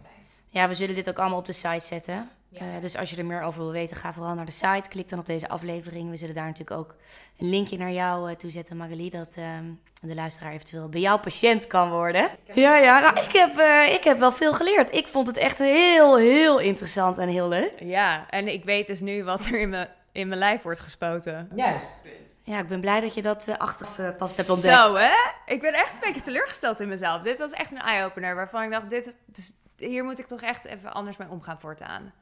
[0.47, 2.29] Ja, we zullen dit ook allemaal op de site zetten.
[2.59, 2.79] Ja.
[2.79, 4.89] dus als je er meer over wil weten, ga vooral naar de site.
[4.89, 6.09] Klik dan op deze aflevering.
[6.09, 6.95] We zullen daar natuurlijk ook
[7.37, 9.09] een linkje naar jou toe zetten, Magali.
[9.09, 9.65] Dat ehm,
[10.01, 12.29] de luisteraar eventueel bij jouw patiënt kan worden.
[12.53, 12.99] Ja, ja.
[12.99, 14.95] Nou, ik, heb, uh, ik heb wel veel geleerd.
[14.95, 17.73] Ik vond het echt heel, heel interessant en heel leuk.
[17.79, 21.49] Ja, en ik weet dus nu wat er in mijn, in mijn lijf wordt gespoten.
[21.55, 22.07] Juist.
[22.43, 24.75] Ja, ik ben blij dat je dat uh, achter pas hebt ontdekt.
[24.75, 25.13] Zo, hè?
[25.45, 27.21] Ik ben echt een beetje teleurgesteld in mezelf.
[27.21, 29.13] Dit was echt een eye-opener waarvan ik dacht, dit,
[29.77, 32.13] hier moet ik toch echt even anders mee omgaan voortaan.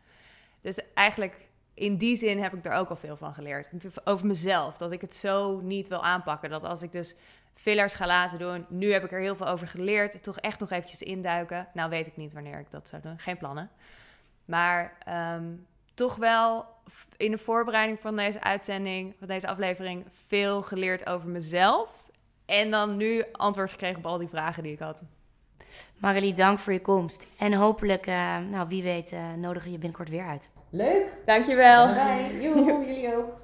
[0.62, 3.68] Dus eigenlijk in die zin heb ik er ook al veel van geleerd.
[4.03, 4.78] Over mezelf.
[4.78, 6.49] Dat ik het zo niet wil aanpakken.
[6.49, 7.16] Dat als ik dus
[7.53, 8.66] fillers ga laten doen.
[8.70, 10.24] Nu heb ik er heel veel over geleerd.
[10.24, 11.68] Toch echt nog eventjes induiken.
[11.74, 13.20] Nou weet ik niet wanneer ik dat zou doen.
[13.20, 13.70] Geen plannen.
[14.45, 14.97] Maar
[15.36, 16.66] um, toch wel
[17.18, 22.10] in de voorbereiding van deze uitzending, van deze aflevering, veel geleerd over mezelf.
[22.45, 25.03] En dan nu antwoord gekregen op al die vragen die ik had.
[25.97, 27.41] Magali, dank voor je komst.
[27.41, 30.49] En hopelijk, uh, nou wie weet, uh, nodigen je binnenkort weer uit.
[30.70, 31.17] Leuk.
[31.26, 31.88] Dankjewel.
[31.88, 32.41] Bye.
[32.41, 33.38] Joe, jullie ook.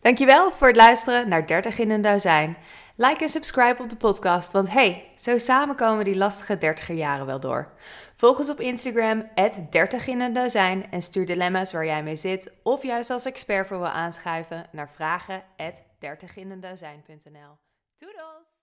[0.00, 2.56] Dankjewel voor het luisteren naar 30 in een dozijn.
[2.96, 6.94] Like en subscribe op de podcast, want hey, zo samen komen we die lastige dertiger
[6.94, 7.68] jaren wel door.
[8.16, 9.28] Volg ons op Instagram,
[9.70, 10.32] 30 in een
[10.90, 14.90] en stuur dilemma's waar jij mee zit of juist als expert voor wil aanschuiven naar
[14.90, 15.42] vragen
[15.98, 17.58] 30 in een.
[17.96, 18.62] Doedels!